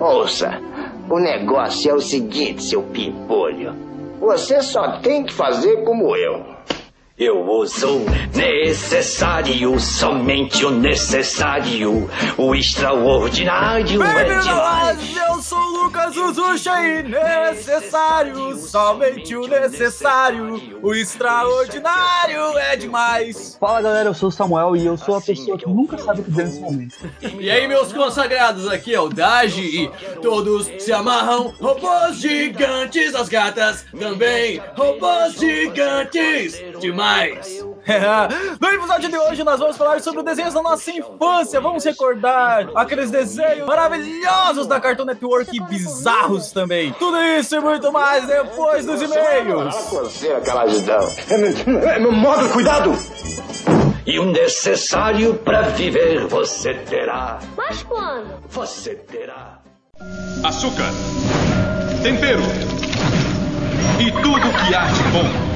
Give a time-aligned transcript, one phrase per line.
[0.00, 0.60] Ouça,
[1.08, 3.74] o negócio é o seguinte, seu pimpolho.
[4.20, 6.51] Você só tem que fazer como eu.
[7.18, 12.08] Eu uso necessário, somente o necessário.
[12.38, 15.16] O extraordinário é demais.
[15.28, 20.80] Eu sou o Lucas Uzucha e necessário, somente o necessário.
[20.82, 23.58] O extraordinário é demais.
[23.60, 26.24] Fala galera, eu sou o Samuel e eu sou a pessoa que nunca sabe o
[26.24, 26.96] que dizer nesse momento.
[27.38, 29.90] E aí, meus consagrados, aqui é o Daji e
[30.22, 31.52] todos se amarram.
[31.60, 34.62] Robôs gigantes, as gatas também.
[34.74, 37.02] Robôs gigantes demais.
[38.60, 41.60] no episódio de hoje nós vamos falar sobre desenhos da nossa infância.
[41.60, 46.92] Vamos recordar aqueles desenhos maravilhosos da Cartoon Network e bizarros também.
[46.98, 49.74] Tudo isso e muito mais depois dos e-mails.
[49.90, 51.00] Você, aquela agidão.
[52.12, 52.92] Modo, cuidado!
[54.06, 57.38] E o necessário para viver você terá.
[57.56, 58.38] Mas quando?
[58.48, 59.58] Você terá.
[60.44, 60.90] açúcar,
[62.02, 62.42] tempero
[64.00, 65.51] e tudo que há de bom.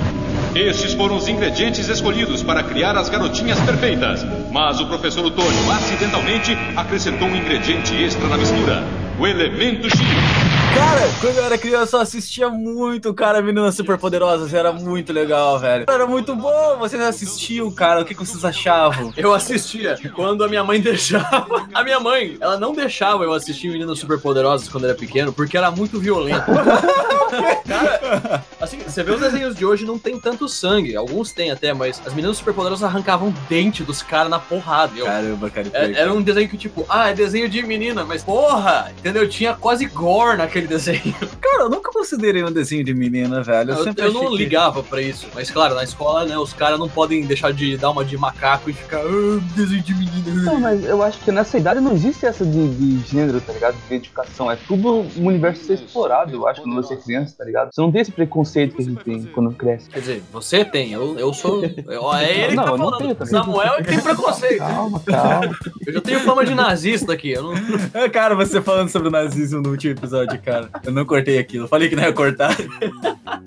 [0.57, 4.25] Estes foram os ingredientes escolhidos para criar as garotinhas perfeitas.
[4.51, 8.83] Mas o professor Otônio acidentalmente acrescentou um ingrediente extra na mistura:
[9.19, 10.56] o elemento X.
[10.77, 15.86] Cara, quando eu era criança eu assistia muito, cara, Meninas Superpoderosas, era muito legal, velho.
[15.88, 19.10] Era muito bom, vocês assistiam, cara, o que, que vocês achavam?
[19.16, 21.66] Eu assistia quando a minha mãe deixava.
[21.72, 25.70] A minha mãe, ela não deixava eu assistir Meninas Superpoderosas quando era pequeno, porque era
[25.70, 26.44] muito violento.
[27.66, 30.94] Cara, assim, você vê os desenhos de hoje, não tem tanto sangue.
[30.97, 34.92] Alguns tem até, mas as meninas superpoderosas arrancavam dente dos caras na porrada.
[34.97, 35.69] Eu, Caramba, cara.
[35.72, 39.28] é- era um desenho que, tipo, ah, é desenho de menina, mas porra, entendeu?
[39.28, 41.14] Tinha quase gore naquele desenho.
[41.41, 43.70] Cara, eu nunca considerei um desenho de menina, velho.
[43.72, 45.27] Eu, Eu, sempre eu não que- ligava pra isso.
[45.34, 48.69] Mas claro, na escola, né, os caras não podem deixar de dar uma de macaco
[48.70, 50.42] e ficar, ah, desenho de menina.
[50.42, 53.75] Não, mas eu acho que nessa idade não existe essa de, de gênero, tá ligado?
[53.77, 54.50] De identificação.
[54.50, 57.70] É tudo um universo a ser explorado, eu acho, quando você é criança, tá ligado?
[57.72, 59.89] Você não tem esse preconceito que a gente tem quando cresce.
[59.91, 61.65] Quer dizer, você tem, eu, eu sou.
[61.65, 63.15] eu- é ele que Não, tá eu não falando.
[63.15, 63.27] tenho.
[63.27, 64.59] Samuel é que tem preconceito.
[64.59, 65.56] Calma, calma.
[65.87, 67.31] Eu já tenho fama de nazista aqui.
[67.33, 67.54] Eu não...
[67.94, 70.56] É, Cara, você falando sobre o nazismo no último episódio, cara.
[70.84, 71.65] Eu não cortei aquilo.
[71.65, 72.56] Eu falei que não ia cortar.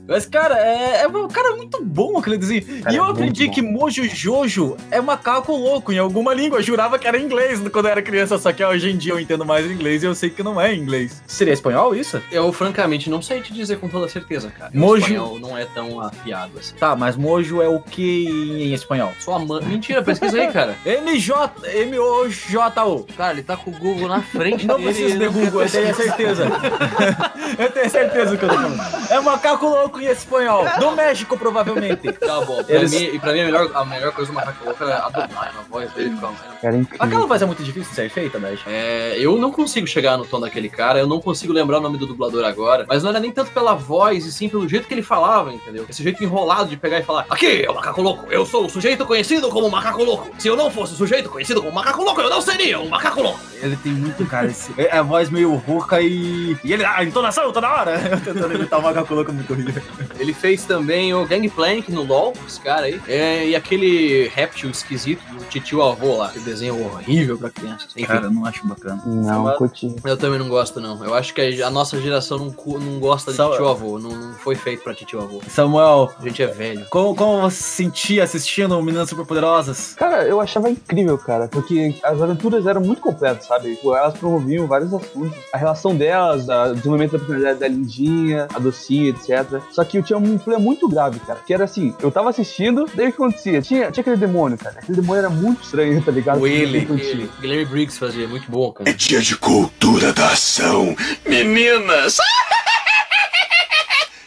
[0.08, 2.64] Mas, cara, é, é, cara, é muito bom aquele desenho.
[2.82, 3.54] Cara, e eu é aprendi bom.
[3.54, 6.60] que Mojo Jojo é macaco louco em alguma língua.
[6.60, 9.20] Eu jurava que era inglês quando eu era criança, só que hoje em dia eu
[9.20, 11.22] entendo mais inglês e eu sei que não é inglês.
[11.28, 12.22] Seria espanhol isso?
[12.32, 14.72] Eu, francamente, não sei te dizer com toda certeza, cara.
[14.74, 16.76] O Mojo- espanhol não é tão afiado assim.
[16.76, 19.12] Tá, mas Mojo é o que em espanhol?
[19.20, 19.64] Sua mãe.
[19.64, 20.76] Mentira, pesquisa aí, cara.
[20.86, 21.52] M-J,
[21.84, 23.04] M-O-J-O.
[23.16, 25.96] Cara, ele tá com o Google na frente Não dele, preciso de Google, eu tenho
[25.96, 26.46] certeza.
[27.58, 28.80] eu tenho certeza do que eu tô falando.
[29.12, 30.66] É macaco louco em espanhol.
[30.80, 32.12] Do México, provavelmente.
[32.14, 32.64] Tá bom.
[32.64, 34.94] Pra Eles- mim, e pra mim a melhor, a melhor coisa do Macaco Louco é
[34.94, 36.18] a dublagem, a voz dele.
[36.62, 36.82] Cara, é.
[37.00, 38.70] Aquela voz é muito difícil de ser feita, México.
[38.70, 41.98] É, eu não consigo chegar no tom daquele cara, eu não consigo lembrar o nome
[41.98, 44.94] do dublador agora, mas não era nem tanto pela voz, e sim pelo jeito que
[44.94, 45.86] ele falava, entendeu?
[45.90, 48.70] Esse jeito enrolado de pegar e falar: Aqui é o Macaco Louco, eu sou o
[48.70, 50.30] sujeito conhecido como Macaco Louco.
[50.38, 53.22] Se eu não fosse o sujeito conhecido como Macaco Louco, eu não seria um Macaco
[53.22, 53.40] Louco.
[53.62, 54.48] Ele tem muito cara.
[54.48, 56.58] Esse, é a voz meio rouca e.
[56.64, 56.79] E ele.
[56.86, 57.92] A entonação toda hora!
[58.10, 59.82] Eu tentando imitar o macaco louco muito horrível.
[60.20, 65.22] Ele fez também o Gangplank no LoL, esse cara aí, é, e aquele réptil esquisito
[65.34, 67.88] do titio avô lá, que desenho horrível pra crianças.
[67.96, 69.02] Enfim, Cara, eu não acho bacana.
[69.06, 69.96] Não, curti.
[70.04, 71.04] eu também não gosto, não.
[71.04, 74.34] Eu acho que a, nossa geração não, não gosta de Só- titio avô, não, não
[74.34, 75.42] foi feito pra titio avô.
[75.48, 76.86] Samuel, A gente é velho.
[76.90, 79.94] como, como você se sentia assistindo Meninas Superpoderosas?
[79.96, 83.76] Cara, eu achava incrível, cara, porque as aventuras eram muito completas, sabe?
[83.76, 85.38] Tipo, elas promoviam vários assuntos.
[85.54, 89.62] A relação delas, a- desenvolvimento da personalidade da Lindinha, a Docinha, etc.
[89.72, 91.40] Só que eu tinha um problema muito grave, cara.
[91.46, 93.62] Que era assim, eu tava assistindo, daí o que acontecia?
[93.62, 94.80] Tinha, tinha aquele demônio, cara.
[94.80, 96.40] Aquele demônio era muito estranho, tá ligado?
[96.42, 98.92] O ele, Ele, Guilherme Briggs fazia, muito bom, cara.
[98.94, 100.96] Dia de cultura da ação.
[101.26, 102.18] Meninas!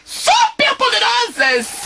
[0.05, 1.82] Super poderosas!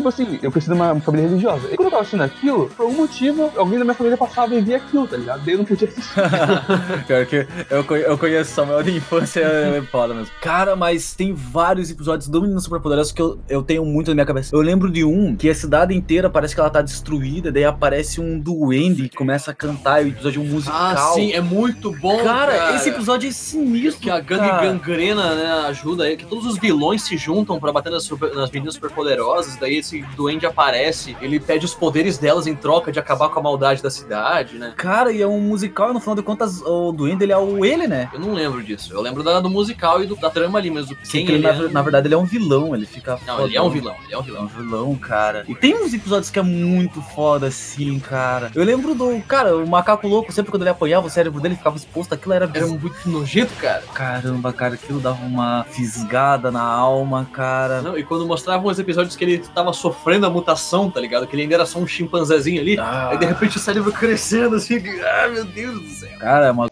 [0.00, 1.68] Tipo assim, eu cresci numa família religiosa.
[1.70, 4.60] E quando eu tava assistindo aquilo, por algum motivo, alguém da minha família passava e
[4.60, 5.42] via aquilo, tá ligado?
[5.44, 6.14] Daí eu não podia assistir.
[7.06, 10.32] Pior que eu, eu conheço Samuel de infância, é foda mesmo.
[10.40, 14.26] Cara, mas tem vários episódios do Meninas Superpoderosas que eu, eu tenho muito na minha
[14.26, 14.54] cabeça.
[14.54, 18.20] Eu lembro de um que a cidade inteira parece que ela tá destruída, daí aparece
[18.20, 20.78] um duende que começa a cantar, e o episódio é um musical.
[20.80, 22.76] Ah, sim, é muito bom, Cara, cara.
[22.76, 24.02] esse episódio é sinistro.
[24.02, 24.62] Que a gangue cara.
[24.66, 28.50] gangrena, né, ajuda aí, que todos os vilões se juntam pra bater nas, super- nas
[28.50, 32.98] meninas superpoderosas, daí aí esse duende aparece, ele pede os poderes delas em troca de
[32.98, 34.72] acabar com a maldade da cidade, né?
[34.76, 37.64] Cara, e é um musical, e no final de contas, o Duende, ele é o
[37.64, 38.08] ele, né?
[38.12, 38.92] Eu não lembro disso.
[38.92, 41.32] Eu lembro da- do musical e do- da trama ali, mas do Sim, quem que
[41.32, 43.60] ele, ele na, é- na verdade, ele é um vilão, ele fica Não, ele é
[43.60, 43.70] um fodão.
[43.80, 44.46] vilão, ele é um É um vilão.
[44.46, 45.44] vilão, cara.
[45.48, 48.50] E tem uns episódios que é muito foda, assim, cara.
[48.54, 49.20] Eu lembro do.
[49.26, 52.50] Cara, o macaco louco, sempre quando ele apanhava, o cérebro dele ficava exposto, aquilo era.
[52.52, 53.82] Era muito nojento, cara.
[53.94, 57.82] Caramba, cara, aquilo dava uma fisgada na alma, cara.
[57.82, 61.26] Não, e quando mostravam os episódios que ele tava sofrendo a mutação, tá ligado?
[61.26, 62.78] Que ele ainda era só um chimpanzézinho ali.
[62.78, 66.18] Ah, Aí de repente o cérebro crescendo assim, que- ah, meu Deus do céu.
[66.18, 66.68] cara, é uma.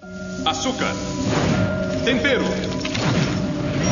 [0.47, 0.93] Açúcar,
[2.05, 2.45] tempero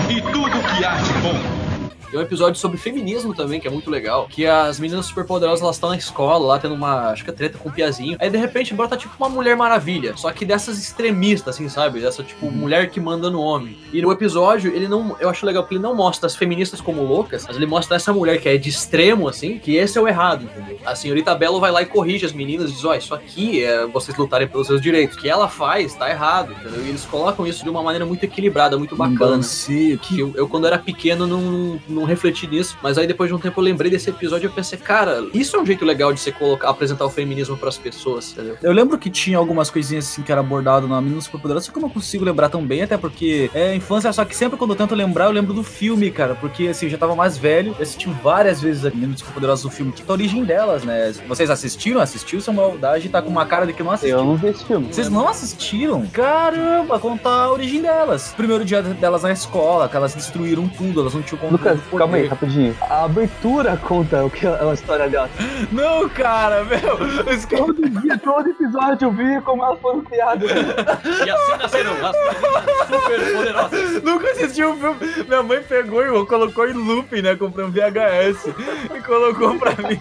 [0.09, 1.66] e tudo que há de bom.
[2.11, 4.27] Tem um episódio sobre feminismo também, que é muito legal.
[4.29, 7.59] Que as meninas superpoderosas, elas estão na escola, lá tendo uma, acho que é treta
[7.59, 8.17] com o Piazinho.
[8.21, 10.17] Aí de repente brota tipo uma Mulher Maravilha.
[10.17, 12.01] Só que dessas extremistas, assim, sabe?
[12.01, 13.77] Dessa tipo mulher que manda no homem.
[13.93, 15.17] E no episódio, ele não.
[15.21, 18.13] Eu acho legal porque ele não mostra as feministas como loucas, mas ele mostra essa
[18.13, 20.79] mulher que é de extremo, assim, que esse é o errado, entendeu?
[20.85, 23.87] A senhorita Belo vai lá e corrige as meninas e diz: Ó, isso aqui é
[23.87, 25.17] vocês lutarem pelos seus direitos.
[25.17, 26.85] O que ela faz tá errado, entendeu?
[26.85, 29.19] E eles colocam isso de uma maneira muito equilibrada, muito Um bacana.
[29.19, 30.21] balanceio Que que.
[30.21, 32.77] eu, eu, quando era pequeno, não, não refleti nisso.
[32.83, 35.57] Mas aí, depois de um tempo, eu lembrei desse episódio e eu pensei, cara, isso
[35.57, 38.57] é um jeito legal de você colocar, apresentar o feminismo pras pessoas, entendeu?
[38.63, 41.79] Eu lembro que tinha algumas coisinhas assim que era abordado na Menina Superpoderosa, só que
[41.79, 44.77] eu não consigo lembrar tão bem, até porque é infância, só que sempre quando eu
[44.77, 47.83] tento lembrar, eu lembro do filme, cara, porque assim, eu já tava mais velho, eu
[47.83, 51.13] assisti várias vezes a Menina Superpoderosa do filme, que é a origem delas, né?
[51.29, 52.01] Vocês assistiram?
[52.01, 52.41] Assistiu?
[52.41, 54.19] Seu maldade tá com uma cara de que não assistiu.
[54.19, 54.93] Eu não vi esse filme.
[54.93, 56.07] Vocês não assistiram?
[56.13, 58.33] Caramba, contar a origem delas.
[58.37, 61.99] Primeiro dia delas na escola, que elas destruíram tudo, elas não tinham controle Lucas, poder.
[61.99, 62.77] calma aí, rapidinho.
[62.83, 65.31] A abertura conta o que é a história dela.
[65.73, 66.97] Não, cara, meu.
[67.35, 70.51] Os Todo dia, todo episódio eu vi como elas foram criadas.
[70.51, 74.03] E assim nasceram as super poderosas.
[74.03, 75.25] Nunca assisti o filme.
[75.29, 77.37] Minha mãe pegou e colocou em loop, né?
[77.37, 78.47] Comprou um VHS
[78.95, 79.99] e colocou pra mim.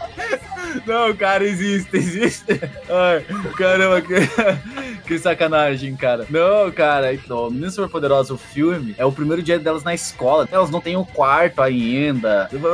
[0.85, 2.59] Não, cara, existe, existe.
[2.89, 4.15] Ai, caramba, que,
[5.07, 6.25] que sacanagem, cara.
[6.29, 10.47] Não, cara, então, Menina Superpoderosa, o filme, é o primeiro dia delas na escola.
[10.51, 11.74] Elas não têm o quarto ainda.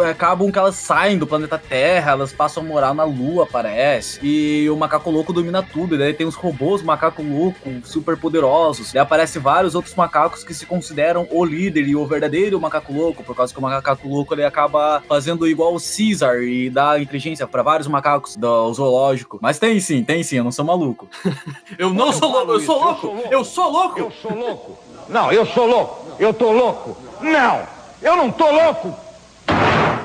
[0.10, 4.20] Acabam que elas saem do planeta Terra, elas passam a morar na Lua, parece.
[4.24, 5.96] E o macaco louco domina tudo.
[5.96, 8.94] E daí tem os robôs macaco louco super poderosos.
[8.94, 13.24] E aparece vários outros macacos que se consideram o líder e o verdadeiro macaco louco,
[13.24, 17.48] por causa que o macaco louco ele acaba fazendo igual o Caesar e dá inteligência
[17.48, 19.40] pra vários macacos do zoológico.
[19.42, 21.08] Mas tem sim, tem sim, eu não sou maluco.
[21.78, 24.00] Eu não sou louco, eu sou louco, eu sou louco.
[24.00, 24.78] Eu sou louco.
[25.10, 26.06] Não, eu sou louco.
[26.20, 26.98] Eu tô louco.
[27.22, 27.64] Não,
[28.02, 28.96] eu não tô louco.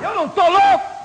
[0.03, 0.97] Eu não tô louco.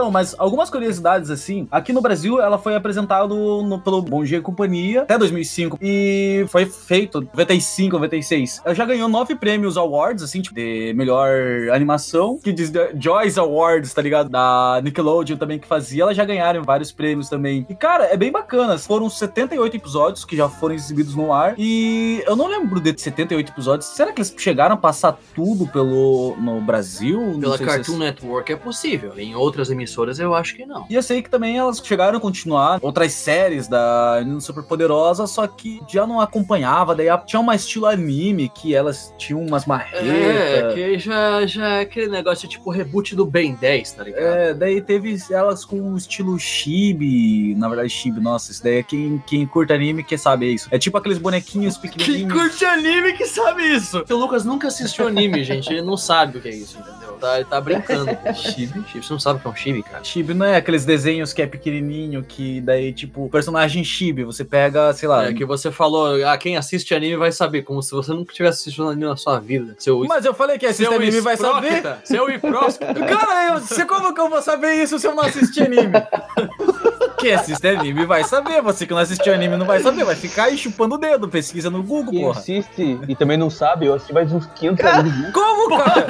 [0.00, 1.68] Então, mas algumas curiosidades assim.
[1.70, 6.46] Aqui no Brasil, ela foi apresentada no- pelo Bom Dia e Companhia até 2005 e
[6.48, 8.62] foi feito 95, 96.
[8.64, 11.28] Ela já ganhou nove prêmios awards, assim, tipo, de melhor
[11.74, 14.30] animação, que diz The Joyce Awards, tá ligado?
[14.30, 16.02] Da Nickelodeon também que fazia.
[16.04, 17.66] Elas já ganharam vários prêmios também.
[17.68, 18.78] E cara, é bem bacana.
[18.78, 23.52] Foram 78 episódios que já foram exibidos no ar e eu não lembro de 78
[23.52, 23.88] episódios.
[23.90, 27.36] Será que eles chegaram a passar tudo pelo no Brasil?
[27.38, 29.12] Pela sei se- Cartoon Network é possível.
[29.18, 30.86] Em outras emissoras eu acho que não.
[30.88, 35.46] E eu sei que também elas chegaram a continuar outras séries da Super Poderosa, só
[35.46, 40.74] que já não acompanhava, daí tinha um estilo anime que elas tinham umas É, marretas.
[40.74, 44.22] que já, já é aquele negócio tipo reboot do Ben 10, tá ligado?
[44.22, 48.82] É, daí teve elas com um estilo chibi, na verdade chibi, nossa, isso daí é
[48.82, 50.68] quem, quem curte anime que sabe isso.
[50.70, 52.32] É tipo aqueles bonequinhos Quem pequenininhos.
[52.32, 54.04] curte anime que sabe isso?
[54.08, 55.70] O Lucas nunca assistiu anime, gente.
[55.72, 57.09] Ele não sabe o que é isso, entendeu?
[57.20, 58.10] Tá, ele tá brincando.
[58.34, 58.82] chibi?
[58.88, 60.02] Chibi, você não sabe o que é um chibi, cara?
[60.02, 64.92] Chibi não é aqueles desenhos que é pequenininho, que daí, tipo, personagem chibi, você pega,
[64.92, 68.12] sei lá, É que você falou, ah, quem assiste anime vai saber, como se você
[68.12, 69.74] nunca tivesse assistido anime na sua vida.
[69.78, 71.82] Seu Mas eu falei que assiste anime vai saber.
[72.04, 72.94] Seu hiprócrita.
[73.04, 75.92] Cara, eu, você, como que eu vou saber isso se eu não assistir anime?
[77.18, 80.44] Quem assiste anime vai saber, você que não assistiu anime não vai saber, vai ficar
[80.44, 82.38] aí chupando o dedo, pesquisa no Google, Quem porra.
[82.40, 85.32] assiste e também não sabe, eu assisti mais uns 500 animes.
[85.32, 86.06] Como, cara?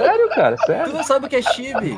[0.00, 0.92] Sério, cara, Tu sério.
[0.92, 1.96] não sabe o que é chibi.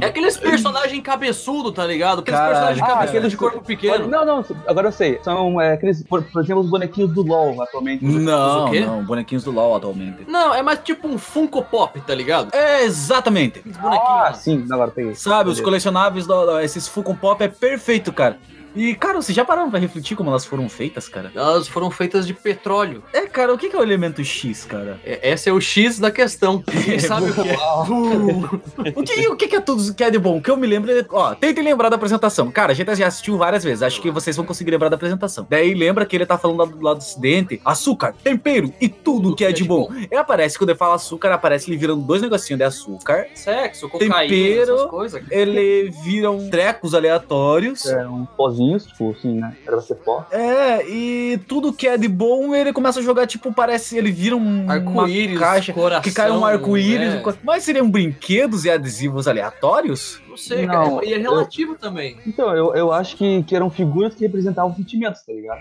[0.00, 2.20] É aqueles personagens cabeçudo, tá ligado?
[2.20, 2.54] Aqueles Caralho.
[2.54, 4.06] personagens Ah, aqueles de corpo pequeno.
[4.08, 5.18] Não, não, agora eu sei.
[5.22, 8.04] São é, aqueles, por, por exemplo, os bonequinhos do LOL atualmente.
[8.04, 10.24] Não, não, bonequinhos do LoL atualmente.
[10.28, 12.54] Não, é mais tipo um Funko Pop, tá ligado?
[12.54, 13.58] É, exatamente.
[13.60, 14.08] Aqueles bonequinhos.
[14.10, 15.14] Ah, sim, agora peguei.
[15.14, 18.38] Sabe, os colecionáveis, do, do- esses Funko Pop é perfeito, cara.
[18.76, 21.32] E, cara, vocês já pararam pra refletir como elas foram feitas, cara?
[21.34, 23.02] Elas foram feitas de petróleo.
[23.12, 25.00] É, cara, o que é o elemento X, cara?
[25.04, 26.62] É- Esse é o X da questão.
[26.72, 27.56] Ninguém sabe o que é.
[28.96, 30.36] O que, o que é tudo que é de bom?
[30.38, 31.04] O que eu me lembro é.
[31.10, 32.50] Ó, tentem lembrar da apresentação.
[32.50, 33.82] Cara, a gente já assistiu várias vezes.
[33.82, 35.46] Acho que vocês vão conseguir lembrar da apresentação.
[35.48, 39.34] Daí lembra que ele tá falando lá do lado do acidente: açúcar, tempero e tudo
[39.34, 39.88] que é de bom.
[39.92, 43.26] Ele aparece, quando ele fala açúcar, aparece ele virando dois negocinhos de açúcar.
[43.34, 44.74] Sexo, cocaína, Tempero.
[44.74, 45.22] essas coisas.
[45.30, 47.86] Ele vira um trecos aleatórios.
[47.86, 49.56] É, uns pozinhos, tipo assim, né?
[49.62, 50.26] Era pra ser pó.
[50.30, 53.96] É, e tudo que é de bom, ele começa a jogar, tipo, parece.
[53.96, 54.70] Ele vira um.
[54.70, 56.02] Arco-íris, caixa coração.
[56.02, 57.20] que cai um arco-íris.
[57.22, 60.20] co- Mas seriam brinquedos e adesivos aleatórios?
[60.28, 61.06] Não sei, Não, cara.
[61.06, 62.16] E é relativo também.
[62.26, 65.60] Então, eu, eu acho que, que eram figuras que representavam sentimentos, tá ligado?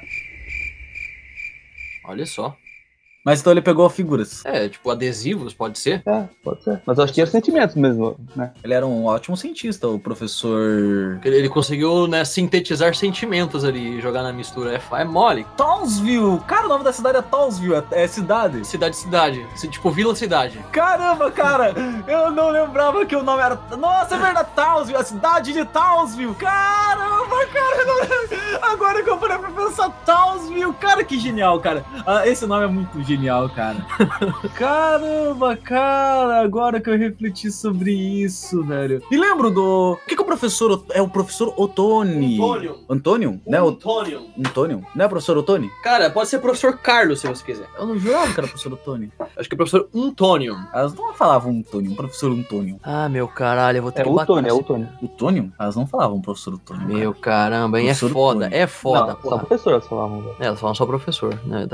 [2.07, 2.55] Olha só.
[3.25, 4.45] Mas então ele pegou figuras.
[4.45, 6.03] É, tipo, adesivos, pode ser?
[6.05, 6.79] É, pode ser.
[6.85, 8.51] Mas eu acho que eram sentimentos mesmo, né?
[8.63, 11.19] Ele era um ótimo cientista, o professor.
[11.25, 14.73] Ele, ele conseguiu, né, sintetizar sentimentos ali e jogar na mistura.
[14.75, 15.45] É, é mole.
[15.57, 16.39] Townsville!
[16.47, 18.65] Cara, o nome da cidade é Townsville, é, é cidade.
[18.65, 19.45] Cidade, cidade.
[19.71, 20.59] Tipo, vila, cidade.
[20.71, 21.73] Caramba, cara!
[22.07, 23.59] Eu não lembrava que o nome era.
[23.77, 26.35] Nossa, é verdade, Townsville, a cidade de Townsville!
[26.35, 27.81] Caramba, cara!
[27.81, 30.73] eu não- Agora que eu parei pra pensar, Townsville!
[30.73, 31.83] Cara, que genial, cara!
[32.05, 33.14] Ah, esse nome é muito genial,
[33.53, 33.77] cara.
[34.55, 36.41] Caramba, cara!
[36.41, 39.01] Agora que eu refleti sobre isso, velho.
[39.11, 39.93] E lembro do.
[39.93, 40.83] O que, que o professor.
[40.91, 42.37] É o professor Otoni?
[42.89, 43.41] Antônio?
[43.45, 43.61] Né?
[43.61, 43.69] O...
[43.69, 44.25] Antônio.
[44.37, 44.85] Antônio?
[44.95, 45.69] Não é o professor Otoni?
[45.83, 47.67] Cara, pode ser professor Carlos, se você quiser.
[47.77, 49.11] Eu não jurava que era o professor Otoni.
[49.37, 50.55] Acho que é professor Antônio.
[50.73, 52.79] Elas não falavam Antônio, professor Antônio.
[52.83, 54.87] Ah, meu caralho, eu vou ter É que o bater Tony, é nesse- o Tony.
[55.01, 55.53] O Tônio?
[55.59, 56.87] Elas não falavam professor Otônio.
[56.87, 57.89] Meu caramba, hein?
[57.89, 58.55] É foda, Tony.
[58.55, 60.35] é foda, Não, só professor elas falavam.
[60.39, 61.67] É, elas falam só professor, né?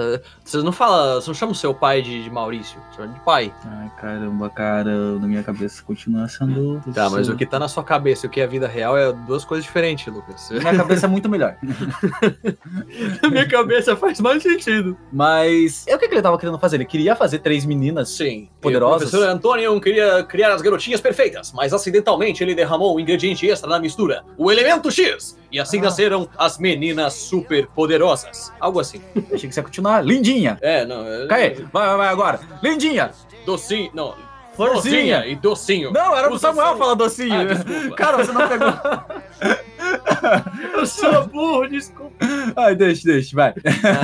[0.43, 3.53] Vocês não falam, não chama o seu pai de, de Maurício, você chama de pai.
[3.65, 6.81] Ai, caramba, cara, na minha cabeça continua sendo.
[6.93, 8.97] Tá, mas o que tá na sua cabeça e o que é a vida real
[8.97, 10.49] é duas coisas diferentes, Lucas.
[10.51, 11.55] Na minha cabeça é muito melhor.
[13.23, 14.97] Na minha cabeça faz mais sentido.
[15.11, 15.87] Mas.
[15.87, 16.75] É o que, que ele tava querendo fazer?
[16.77, 18.09] Ele queria fazer três meninas.
[18.09, 18.49] Sim.
[18.59, 19.07] Poderosas?
[19.07, 23.69] O professor Antônio queria criar as garotinhas perfeitas, mas acidentalmente ele derramou um ingrediente extra
[23.69, 25.39] na mistura, o elemento X.
[25.51, 25.83] E assim Ah.
[25.83, 28.51] nasceram as meninas super poderosas.
[28.59, 29.01] Algo assim.
[29.33, 30.01] Achei que você ia continuar.
[30.05, 30.57] Lindinha!
[30.61, 31.05] É, não.
[31.05, 32.39] é- Caê, vai, vai, vai agora.
[32.63, 33.11] Lindinha!
[33.45, 33.91] Docinho.
[33.93, 34.15] Não.
[34.55, 35.17] Florzinha!
[35.17, 35.91] Docinha e docinho.
[35.91, 37.33] Não, era pro Usa Samuel sal- falar docinho.
[37.91, 37.95] Ah.
[37.95, 38.73] Cara, você não pegou.
[40.73, 42.13] Eu sou burro, desculpa.
[42.55, 43.53] Ai, deixa, deixa, vai.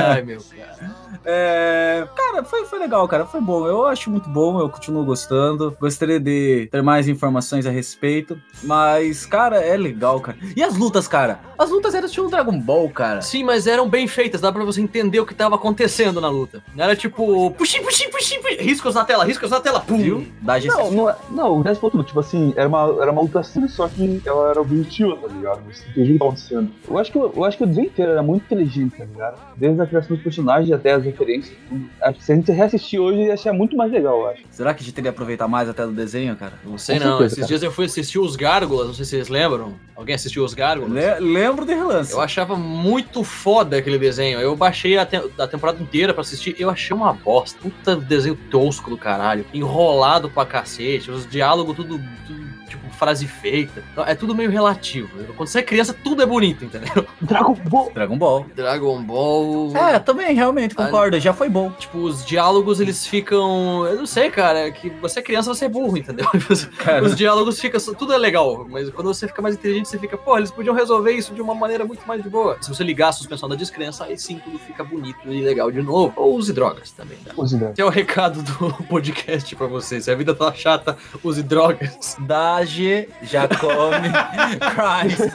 [0.10, 0.96] Ai, meu cara.
[1.26, 3.26] É, cara, foi, foi legal, cara.
[3.26, 3.68] Foi bom.
[3.68, 5.76] Eu acho muito bom, eu continuo gostando.
[5.80, 8.40] Gostaria de ter mais informações a respeito.
[8.64, 10.38] Mas, cara, é legal, cara.
[10.56, 11.40] E as lutas, cara?
[11.58, 13.22] As lutas eram estilo Dragon Ball, cara.
[13.22, 16.62] Sim, mas eram bem feitas, dá pra você entender o que tava acontecendo na luta.
[16.76, 19.98] Não era tipo, puxi, puxi, puxi, puxi, riscos na tela, riscos na tela, pum.
[19.98, 20.28] Viu?
[20.42, 20.76] Da GC.
[20.76, 22.04] Não, não, é- não, o resto foi tudo.
[22.04, 25.62] Tipo assim, era uma, era uma luta simples, só que ela era objetiva, tá ligado?
[25.66, 26.72] Você entendia o que tava acontecendo.
[26.88, 29.38] Eu acho que, eu acho que o desenho inteiro era muito inteligente, tá ligado?
[29.56, 31.56] Desde a criação dos personagens até as referências.
[31.70, 31.90] tudo.
[32.02, 34.42] Acho que se a gente reassistir hoje, ia achar muito mais legal, eu acho.
[34.52, 36.54] Será que a gente teria que aproveitar mais até do desenho, cara?
[36.64, 37.48] Não sei Com não, certeza, esses cara.
[37.48, 39.74] dias eu fui assistir os Gárgulas, não sei se vocês lembram.
[39.96, 40.92] Alguém assistiu os Gárgulas?
[40.94, 42.14] Le- lembro de relance.
[42.14, 44.40] Eu achava muito foda aquele desenho.
[44.40, 46.56] Eu baixei a, te- a temporada inteira pra assistir.
[46.60, 47.60] Eu achei uma bosta.
[47.62, 49.46] Puta desenho tosco do caralho.
[49.54, 51.10] Enrolado pra cacete.
[51.10, 53.84] Os diálogos tudo, tudo, tipo, frase feita.
[53.92, 55.10] Então, É tudo meio relativo.
[55.36, 57.06] Quando você é criança, tudo é bonito, entendeu?
[57.22, 57.92] Dragon Ball!
[57.94, 58.46] Dragon Ball.
[58.56, 59.76] Dragon Ball.
[59.76, 61.20] É, também, realmente, concordo.
[61.20, 61.72] Já foi bom.
[61.72, 63.86] Tipo, os diálogos eles ficam.
[63.86, 64.72] Eu não sei, cara.
[64.72, 66.26] Que você é criança, você é burro, entendeu?
[66.78, 67.80] Cara, Os diálogos ficam.
[67.96, 71.12] Tudo é legal, mas quando você fica mais inteligente, você fica, pô, eles podiam resolver
[71.12, 72.58] isso de uma maneira muito mais de boa.
[72.62, 75.82] Se você ligar a suspensão da descrença, aí sim tudo fica bonito e legal de
[75.82, 76.14] novo.
[76.16, 77.34] Ou use drogas também, tá?
[77.36, 77.74] Os ideias.
[77.74, 80.06] Esse é o recado do podcast pra vocês.
[80.06, 82.16] Se a vida tá chata, use drogas.
[82.20, 82.77] Dage,
[83.24, 84.10] já come,
[84.76, 85.32] Christ.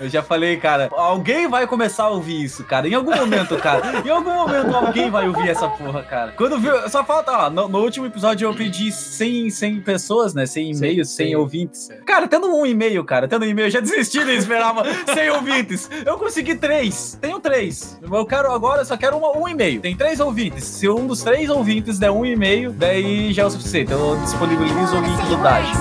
[0.00, 2.88] Eu já falei, cara, alguém vai começar a ouvir isso, cara.
[2.88, 4.02] Em algum momento, cara.
[4.04, 6.32] Em algum momento alguém vai ouvir essa porra, cara.
[6.32, 10.46] Quando viu, só falta, ó, no, no último episódio eu pedi 100, 100 pessoas, né?
[10.46, 11.36] 100 e-mails, 100 100.
[11.36, 11.88] ouvintes.
[12.06, 15.30] Cara, tendo um e-mail, cara, tendo um e-mail, eu já desisti de esperar mano, 100
[15.30, 15.90] ouvintes.
[16.04, 17.18] Eu consegui três.
[17.20, 17.98] Tenho três.
[18.02, 19.80] Eu quero agora, eu só quero uma, um e-mail.
[19.80, 20.64] Tem três ouvintes.
[20.64, 23.92] Se um dos três ouvintes der um e-mail, daí já é o suficiente.
[23.92, 25.72] Eu disponibilizo o link do Dage.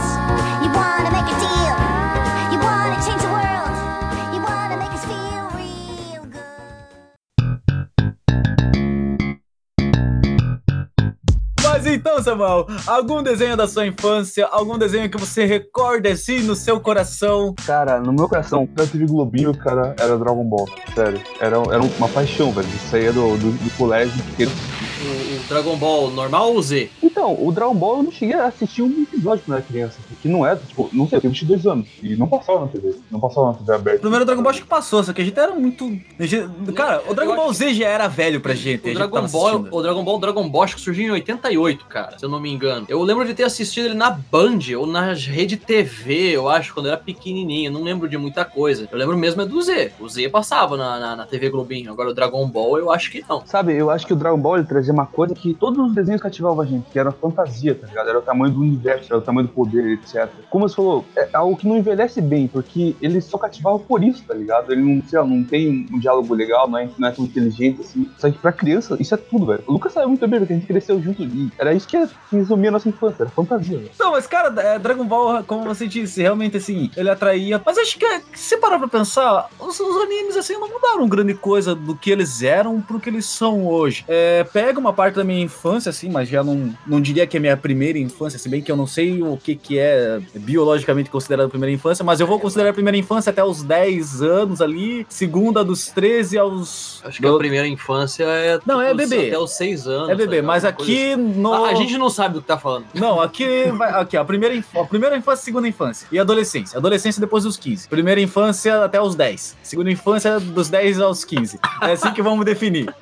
[0.71, 1.75] You wanna make a deal.
[2.53, 3.75] You wanna change the world.
[4.33, 6.41] You wanna make us feel real good.
[11.61, 16.55] Mas então, Samuel, algum desenho da sua infância, algum desenho que você recorde assim no
[16.55, 17.53] seu coração?
[17.65, 20.69] Cara, no meu coração, pra TV Globinho, cara, era Dragon Ball.
[20.95, 21.21] Sério.
[21.41, 22.69] Era, era uma paixão, velho.
[22.69, 24.51] Isso aí é do, do, do colégio pequeno.
[25.41, 26.89] O, o Dragon Ball normal ou Z?
[27.01, 29.97] Então, o Dragon Ball eu não cheguei a assistir um episódio quando era criança.
[30.07, 31.87] Porque não era, tipo, não sei, eu tenho 22 anos.
[32.01, 32.95] E não passava na TV.
[33.09, 33.99] Não passava na TV O aberta.
[33.99, 35.87] primeiro Dragon Ball acho que passou, só que a gente era muito.
[36.19, 38.81] gente- Cara, o Dragon Eu Ball acho Z já era velho pra gente.
[38.81, 41.07] a O gente Dragon tava Ball, o Dragon Ball, o Dragon Ball acho que surgiu
[41.07, 42.85] em 88, cara, se eu não me engano.
[42.89, 46.85] Eu lembro de ter assistido ele na Band ou na rede TV, eu acho, quando
[46.87, 47.69] eu era pequenininho.
[47.69, 48.87] Eu não lembro de muita coisa.
[48.91, 49.91] Eu lembro mesmo é do Z.
[49.99, 51.91] O Z passava na, na, na TV Globinho.
[51.91, 53.43] Agora o Dragon Ball eu acho que não.
[53.45, 56.21] Sabe, eu acho que o Dragon Ball ele trazia uma coisa que todos os desenhos
[56.21, 58.09] cativavam a gente, que era a fantasia, tá ligado?
[58.09, 60.29] Era o tamanho do universo, era o tamanho do poder, etc.
[60.49, 64.23] Como você falou, é algo que não envelhece bem, porque ele só cativava por isso,
[64.23, 64.71] tá ligado?
[64.71, 67.81] Ele não, sei lá, não tem um diálogo legal, não é, não é tão inteligente
[67.81, 68.09] assim.
[68.17, 69.63] Só que pra criança, isso é tudo, velho.
[69.67, 71.97] O Lucas sabe muito bem, porque a gente cresceu junto e era isso que
[72.31, 73.91] resumia a nossa infância, era fantasia, velho.
[73.99, 77.61] Não, mas cara, é, Dragon Ball, como você disse, realmente assim, ele atraía.
[77.65, 81.73] Mas acho que se parar pra pensar, os, os animes assim não mudaram grande coisa
[81.75, 84.03] do que eles eram pro que eles são hoje.
[84.07, 87.39] É, pega uma parte da minha infância, assim, mas já não, não diria que é
[87.39, 91.49] minha primeira infância, se bem que eu não sei o que, que é biologicamente considerado
[91.49, 95.63] primeira infância, mas eu vou considerar a primeira infância até os 10 anos ali, segunda
[95.63, 97.01] dos 13 aos.
[97.05, 98.59] Acho que a primeira infância é.
[98.65, 99.27] Não, é bebê.
[99.27, 100.09] Até os 6 anos.
[100.09, 100.47] É bebê, sabe?
[100.47, 101.39] mas Alguma coisa aqui assim.
[101.39, 101.65] no.
[101.65, 102.85] A, gente não sabe do que tá falando.
[102.93, 106.07] Não, aqui, vai, aqui a primeira, inf- a primeira infância, segunda infância.
[106.11, 106.77] E adolescência.
[106.77, 107.87] Adolescência depois dos 15.
[107.87, 109.57] Primeira infância até os 10.
[109.63, 111.59] Segunda infância dos 10 aos 15.
[111.81, 112.93] É assim que vamos definir.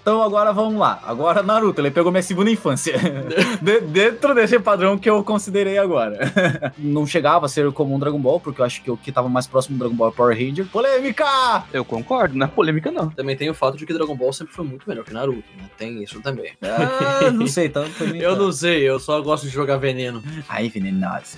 [0.00, 1.00] Então agora vamos lá.
[1.04, 2.94] Agora Naruto, ele pegou minha segunda infância.
[3.60, 6.18] De- dentro desse padrão que eu considerei agora.
[6.78, 9.28] Não chegava a ser como um Dragon Ball, porque eu acho que o que tava
[9.28, 10.66] mais próximo do Dragon Ball é Power Ranger.
[10.66, 11.64] Polêmica!
[11.72, 13.10] Eu concordo, não é polêmica não.
[13.10, 15.64] Também tem o fato de que Dragon Ball sempre foi muito melhor que Naruto, né?
[15.76, 16.52] Tem isso também.
[16.62, 18.18] Ah, não sei, tanto mim.
[18.18, 18.42] Eu tá.
[18.42, 20.22] não sei, eu só gosto de jogar veneno.
[20.48, 21.36] Ai, venenosa.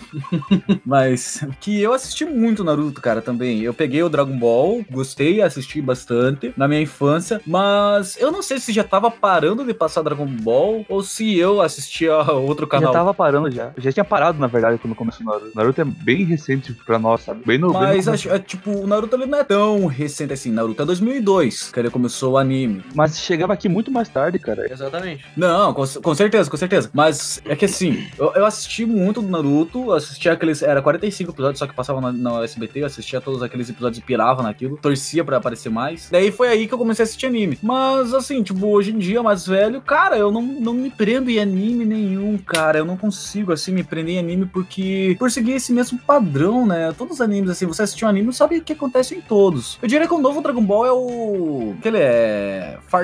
[0.85, 3.61] Mas que eu assisti muito Naruto, cara, também.
[3.63, 8.52] Eu peguei o Dragon Ball, gostei, assisti bastante na minha infância, mas eu não sei
[8.61, 12.93] se já tava parando de passar Dragon Ball ou se eu assistia outro canal.
[12.93, 13.73] Já tava parando já.
[13.77, 15.53] Já tinha parado, na verdade, quando começou o Naruto.
[15.55, 17.43] Naruto é bem recente pra nós, sabe?
[17.45, 17.79] Bem novo.
[17.79, 20.51] bem Mas no acho, é, tipo, o Naruto ele não é tão recente assim.
[20.51, 22.83] Naruto é 2002, que ele começou o anime.
[22.95, 24.71] Mas chegava aqui muito mais tarde, cara.
[24.71, 25.25] Exatamente.
[25.37, 26.91] Não, com, com certeza, com certeza.
[26.93, 30.63] Mas é que assim, eu, eu assisti muito do Naruto, assisti aqueles.
[30.63, 34.03] Era 45 episódios, só que passava na, na SBT, eu assistia todos aqueles episódios e
[34.03, 36.09] pirava naquilo, torcia pra aparecer mais.
[36.11, 37.59] Daí foi aí que eu comecei a assistir anime.
[37.63, 41.39] Mas assim, tipo, hoje em dia, mais velho, cara, eu não, não me prendo em
[41.39, 42.79] anime nenhum, cara.
[42.79, 45.17] Eu não consigo, assim, me prender em anime porque.
[45.19, 46.93] Por seguir esse mesmo padrão, né?
[46.97, 49.79] Todos os animes, assim, você assistiu um anime, sabe o que acontece em todos.
[49.83, 51.75] Eu diria que o novo Dragon Ball é o.
[51.81, 52.79] que ele é.
[52.87, 53.03] Far...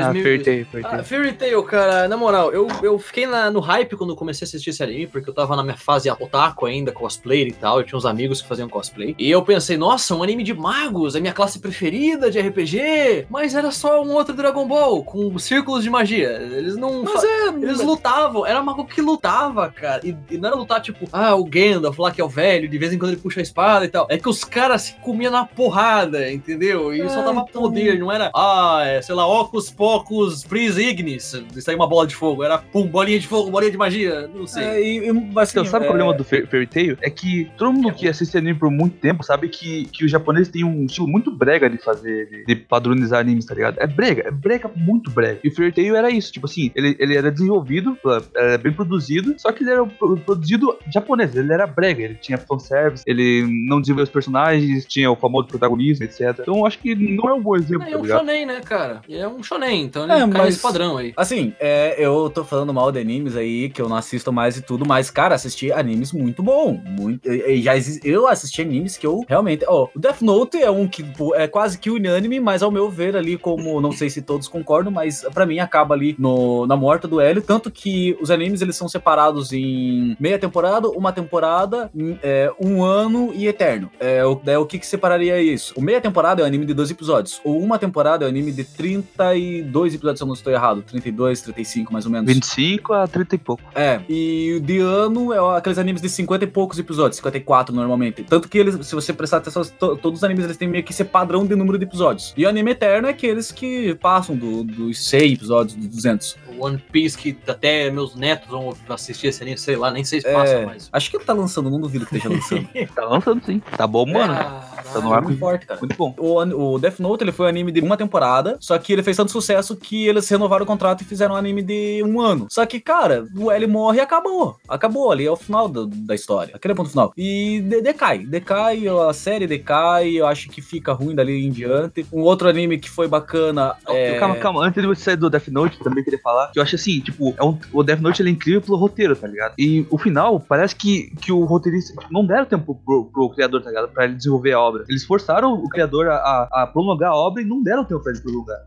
[0.00, 1.04] Ah, 2000 apertei, Ah, apertei.
[1.04, 4.70] Fairy Tail, cara, na moral, eu, eu fiquei na- no hype quando comecei a assistir
[4.70, 7.96] esse anime, porque eu tava na minha fase otaku ainda, cosplay e tal, eu tinha
[7.96, 9.14] uns amigos que faziam cosplay.
[9.18, 13.54] E eu pensei, nossa, um anime de magos, é minha classe preferida de RPG, mas
[13.54, 16.30] era só um outro Dragon Ball, com círculos de magia.
[16.30, 17.02] Eles não...
[17.04, 17.48] Mas é.
[17.48, 20.00] Eles lutavam, era mago que lutava, cara.
[20.04, 22.78] E, e não era lutar tipo, ah, o Gandalf lá que é o velho, de
[22.78, 24.06] vez em quando ele puxa a espada e tal.
[24.10, 26.94] É que os caras se comiam na porrada, entendeu?
[26.94, 30.76] E É, só dava então- poder, não era, ah, é, sei lá, Ocus Pocus Pris
[30.76, 32.44] Ignis, isso aí uma bola de fogo.
[32.44, 34.62] Era pum, bolinha de fogo, bolinha de magia, não sei.
[34.64, 36.98] É, e, e, assim, Então, sabe é, o problema do Fa- Fairy Tail?
[37.02, 40.48] É que todo mundo que assiste anime por muito tempo sabe que, que os japoneses
[40.52, 43.78] têm um estilo muito brega de fazer, de, de padronizar animes, tá ligado?
[43.78, 45.40] É brega, é brega, muito brega.
[45.44, 47.96] E o Fairy Tail era isso, tipo assim, ele, ele era desenvolvido,
[48.34, 52.38] era bem produzido, só que ele era pro- produzido japonês, ele era brega, ele tinha
[52.38, 56.38] fanservice, ele não desenvolveu os personagens, tinha o famoso protagonismo, etc.
[56.40, 58.18] Então eu acho que não é um bom exemplo, É tá um ligado?
[58.20, 59.02] shonen, né, cara?
[59.08, 61.12] É um shonen, então ele É, cai mas- nesse padrão aí.
[61.16, 64.62] Assim, é, eu tô falando mal de animes aí, que eu não assisto mais e
[64.62, 66.80] tudo, mas, cara, assisti animes muito bom.
[66.86, 67.72] Muito, e- e já
[68.04, 69.64] eu assisti animes que eu realmente.
[69.66, 71.04] Ó, o Death Note é um que
[71.34, 74.92] é quase que unânime, mas ao meu ver ali, como não sei se todos concordam,
[74.92, 77.42] mas pra mim acaba ali no, na morte do Hélio.
[77.42, 82.82] Tanto que os animes eles são separados em meia temporada, uma temporada, em, é, um
[82.82, 83.90] ano e eterno.
[83.98, 85.72] É, o, daí o que, que separaria isso?
[85.76, 88.52] O meia temporada é um anime de 12 episódios, ou uma temporada é um anime
[88.52, 90.82] de 32 episódios, se eu não estou errado.
[90.82, 92.32] 32, 35 mais ou menos.
[92.32, 93.62] 25 a 30 e pouco.
[93.74, 98.22] É, e o de ano é aqueles animes de 50 e poucos episódios, 54 normalmente.
[98.24, 100.92] Tanto que eles, se você prestar atenção, to- todos os animes eles têm meio que
[100.92, 102.32] esse padrão de número de episódios.
[102.36, 106.36] E o anime eterno é aqueles que passam do- dos 100 episódios, dos 200.
[106.60, 110.26] One Piece, que até meus netos vão assistir esse anime, sei lá, nem sei se
[110.28, 110.88] É, passa mais.
[110.92, 112.68] Acho que ele tá lançando, não duvido que esteja lançando.
[112.94, 113.60] Tá lançando sim.
[113.76, 114.34] Tá bom, mano.
[114.34, 114.70] Caraca.
[114.92, 115.78] Tá no arco muito forte, cara.
[115.78, 116.12] muito bom.
[116.18, 119.16] O, o Death Note ele foi um anime de uma temporada, só que ele fez
[119.16, 122.46] tanto sucesso que eles renovaram o contrato e fizeram um anime de um ano.
[122.50, 124.56] Só que, cara, o L morre e acabou.
[124.68, 126.56] Acabou ali, é o final do- da história.
[126.56, 127.12] Aquele é o ponto final.
[127.16, 132.04] E de- decai, decai, a série decai, eu acho que fica ruim dali em diante.
[132.12, 134.18] Um outro anime que foi bacana é...
[134.18, 136.74] Calma, calma, antes de você sair do Death Note, também queria falar que eu acho
[136.76, 139.54] assim, tipo, é um- o Death Note ele é incrível pelo roteiro, tá ligado?
[139.58, 143.62] E o final, parece que, que o roteirista tipo, não deram tempo pro, pro criador,
[143.62, 143.88] tá ligado?
[143.88, 144.84] Pra ele desenvolver a obra.
[144.88, 148.12] Eles forçaram o criador a, a- a prolongar a obra e não deram tempo pra
[148.12, 148.58] ele prolongar.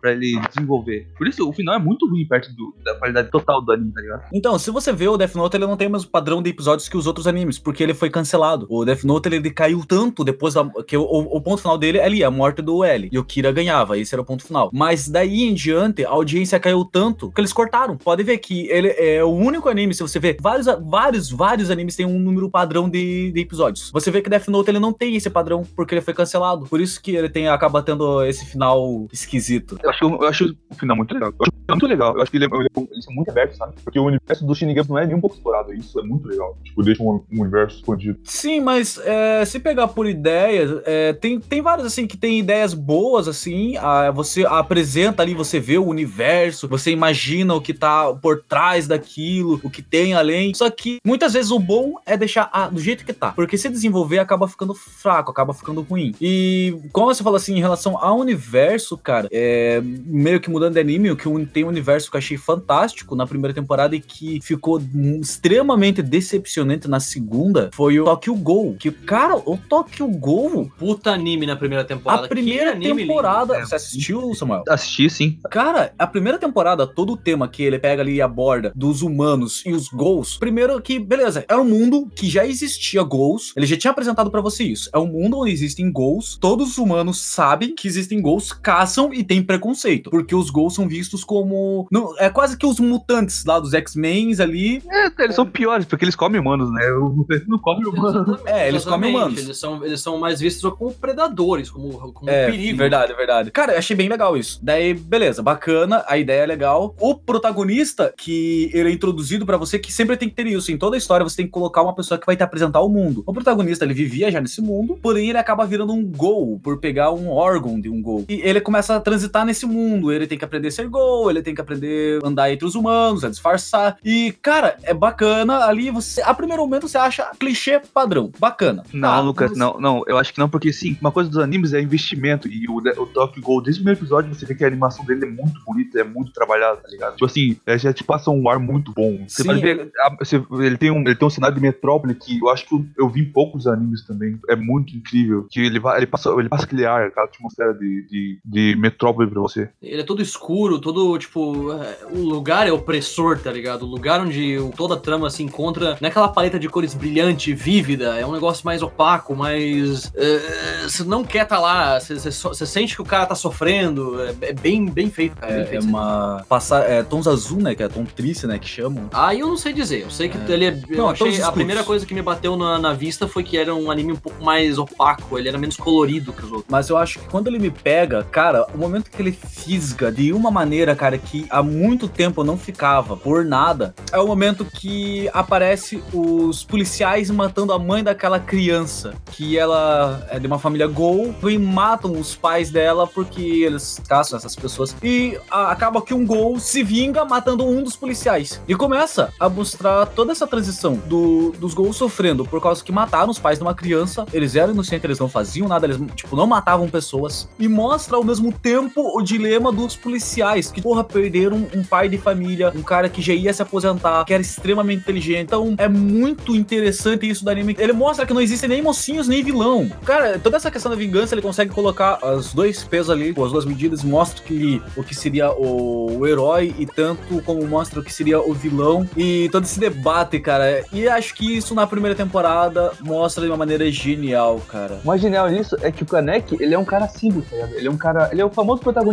[0.00, 1.06] Pra ele desenvolver.
[1.16, 4.00] Por isso, o final é muito ruim perto do- da qualidade total do anime, tá
[4.00, 4.22] ligado?
[4.32, 6.88] Então, se você vê o Death Note, ele não tem o mesmo padrão de episódios
[6.88, 8.66] que os outros animes, porque ele foi cancelado.
[8.70, 12.04] O Death Note, ele decaiu tanto depois da, que o, o ponto final dele é
[12.04, 13.08] ali, a morte do L.
[13.12, 14.70] E o Kira ganhava, esse era o ponto final.
[14.72, 17.96] Mas daí em diante, a audiência caiu tanto que eles cortaram.
[17.96, 21.96] Pode ver que ele é o único anime, se você ver, vários, vários, vários animes
[21.96, 23.90] têm um número padrão de, de episódios.
[23.92, 26.66] Você vê que Death Note, ele não tem esse padrão, porque ele foi cancelado.
[26.66, 29.78] Por isso que ele tem, acaba tendo esse final esquisito.
[29.82, 31.30] Eu acho, eu acho o final muito legal.
[31.30, 32.14] Eu acho muito legal.
[32.16, 33.74] Eu acho que ele é, ele é- eles são muito abertos, sabe?
[33.84, 35.72] Porque o universo do Shinigami não é nem um pouco explorado.
[35.74, 36.56] Isso é muito legal.
[36.64, 38.18] Tipo, deixa um, um universo expandido.
[38.24, 42.74] Sim, mas é, se pegar por ideias, é, tem, tem vários assim que tem ideias
[42.74, 43.76] boas, assim.
[43.78, 48.86] ah, você apresenta ali, você vê o universo, você imagina o que tá por trás
[48.86, 50.54] daquilo, o que tem além.
[50.54, 53.32] Só que muitas vezes o bom é deixar ah, do jeito que tá.
[53.32, 56.14] Porque se desenvolver acaba ficando fraco, acaba ficando ruim.
[56.20, 60.80] E como você fala assim, em relação ao universo, cara, é, meio que mudando de
[60.80, 64.40] anime, o que tem um universo que eu achei fantástico na primeira temporada e que
[64.42, 64.80] ficou
[65.20, 68.76] extremamente decepcionante na segunda foi o Tokyo Ghoul.
[68.78, 72.26] Que, cara, o Tokyo Ghoul, Puta anime na primeira temporada.
[72.26, 73.54] a primeira temporada.
[73.54, 73.68] lindo.
[73.68, 74.64] Você assistiu, Samuel?
[74.68, 75.38] Assisti, sim.
[75.50, 79.62] Cara, a primeira temporada, todo o tema que ele pega ali e aborda dos humanos
[79.66, 83.76] e os Ghouls, primeiro que, beleza, é um mundo que já existia Ghouls, ele já
[83.76, 84.90] tinha apresentado pra você isso.
[84.92, 89.22] É um mundo onde existem Ghouls, todos os humanos sabem que existem Ghouls, caçam e
[89.22, 89.69] têm preconceito,
[90.10, 91.86] porque os Ghouls são vistos como...
[91.90, 96.04] Não, é quase que os mutantes lá dos X-Men ali, É, eles são piores, porque
[96.04, 96.86] eles comem humanos, né?
[96.92, 98.14] O eles não comem humanos.
[98.14, 99.38] Exatamente, É, eles comem humanos.
[99.40, 102.78] Eles são, eles são mais vistos como predadores, como, como É, um perigo.
[102.78, 103.50] verdade, verdade.
[103.50, 104.58] Cara, eu achei bem legal isso.
[104.62, 106.94] Daí, beleza, bacana, a ideia é legal.
[107.00, 110.70] O protagonista, que ele é introduzido pra você, que sempre tem que ter isso.
[110.70, 112.88] Em toda a história, você tem que colocar uma pessoa que vai te apresentar o
[112.88, 113.22] mundo.
[113.26, 117.12] O protagonista, ele vivia já nesse mundo, porém ele acaba virando um gol, por pegar
[117.12, 118.24] um órgão de um gol.
[118.28, 120.12] E ele começa a transitar nesse mundo.
[120.12, 122.74] Ele tem que aprender a ser gol, ele tem que aprender a andar entre os
[122.74, 123.96] humanos, a disfarçar.
[124.04, 125.64] E, cara, é bacana.
[125.64, 128.30] Ali, você, a primeiro momento, você acha clichê padrão.
[128.38, 128.82] Bacana.
[128.92, 131.38] Não, Tá, Lucas, mas- não, não, eu acho que não, porque sim, uma coisa dos
[131.38, 134.64] animes é investimento, e o, o Tokyo Ghoul, desde o primeiro episódio, você vê que
[134.64, 137.12] a animação dele é muito bonita, é muito trabalhada, tá ligado?
[137.14, 139.24] Tipo assim, é, já te passa um ar muito bom.
[139.26, 142.38] Você Sim, pode ver, você- ele, tem um, ele tem um cenário de metrópole que
[142.40, 145.78] eu acho que eu, eu vi em poucos animes também, é muito incrível, que ele,
[145.80, 149.68] vai, ele, passa, ele passa aquele ar, aquela atmosfera de, de, de metrópole pra você.
[149.82, 153.82] Ele é todo escuro, todo, tipo, é, o lugar é opressor, tá ligado?
[153.82, 158.26] O lugar onde toda a trama se encontra naquela paleta de cores brilhante, vívida, é
[158.26, 160.10] um negócio mais opaco, mais...
[160.14, 164.52] é, Você não quer tá lá, você- sente que o cara tá sofrendo, é, é
[164.52, 165.84] bem, bem feito, cara, bem É, é feito.
[165.86, 166.44] uma.
[166.48, 167.74] Passar, é, tons azul, né?
[167.74, 168.58] Que é tom triste, né?
[168.58, 169.08] Que chamam.
[169.12, 170.02] Ah, eu não sei dizer.
[170.02, 170.80] Eu sei que ele é.
[170.88, 171.54] Eu Não, achei, todos a escuros.
[171.54, 174.42] primeira coisa que me bateu na, na vista foi que era um anime um pouco
[174.42, 176.66] mais opaco, ele era menos colorido que os outros.
[176.68, 180.32] Mas eu acho que quando ele me pega, cara, o momento que ele fisga de
[180.32, 185.28] uma maneira, cara, que há muito tempo não ficava por nada, é o momento que
[185.32, 191.34] aparece os policiais matando a mãe daquela criança, que ela é de uma família Gol,
[191.42, 194.96] e matam os pais dela porque eles caçam essas pessoas.
[195.02, 198.60] E acaba que um Gol se vinga matando um dos policiais.
[198.66, 203.30] E começa a mostrar toda essa transição do, dos Gols sofrendo por causa que mataram
[203.30, 206.46] os pais de uma criança, eles eram inocentes, eles não faziam nada, eles, tipo, não
[206.46, 207.48] matavam pessoas.
[207.58, 212.18] E mostra ao mesmo tempo o dilema dos policiais, que, porra, perderam um pai de
[212.18, 215.42] família, um cara que já ia se aposentar, que era extremamente inteligente.
[215.42, 217.76] Então, é muito interessante isso do anime.
[217.78, 219.90] Ele mostra que não existem nem mocinhos, nem vilão.
[220.04, 223.52] Cara, toda essa questão da vingança, ele consegue colocar os dois pesos ali, com as
[223.52, 228.02] duas medidas, mostra que, o que seria o, o herói e tanto como mostra o
[228.02, 229.08] que seria o vilão.
[229.16, 230.84] E todo esse debate, cara.
[230.92, 235.00] E acho que isso na primeira temporada mostra de uma maneira genial, cara.
[235.04, 237.74] O mais genial nisso é que o Kanek, ele é um cara simples, tá ligado?
[237.74, 238.28] Ele é um cara.
[238.32, 239.09] Ele é o famoso protagonista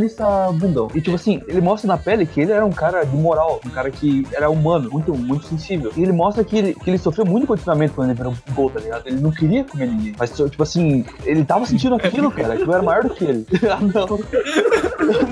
[0.53, 0.88] bundão.
[0.93, 3.69] E tipo assim, ele mostra na pele que ele era um cara de moral, um
[3.69, 5.91] cara que era humano, muito, muito sensível.
[5.95, 8.69] E ele mostra que ele, que ele sofreu muito condicionamento quando ele virou um gol,
[8.69, 9.07] tá ligado?
[9.07, 10.15] Ele não queria comer ninguém.
[10.17, 12.53] Mas, tipo assim, ele tava sentindo aquilo, cara.
[12.53, 13.45] Aquilo era maior do que ele.
[13.69, 14.07] ah, não.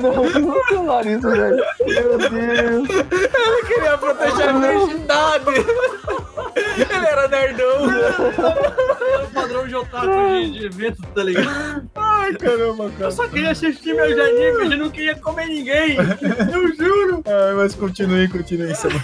[0.02, 1.64] não, não vou falar isso, velho.
[1.86, 2.90] Meu Deus.
[2.90, 5.46] Ele queria proteger a virgindade.
[6.78, 7.66] Ele era nerdão.
[9.46, 11.90] Padrão de otaku de, de evento, tá ligado?
[11.96, 13.12] Ai, caramba, Eu cara.
[13.12, 15.96] só queria assistir meus animes, eu não queria comer ninguém.
[16.52, 17.24] Eu juro.
[17.26, 19.02] Ai, mas continue, continue, Samu.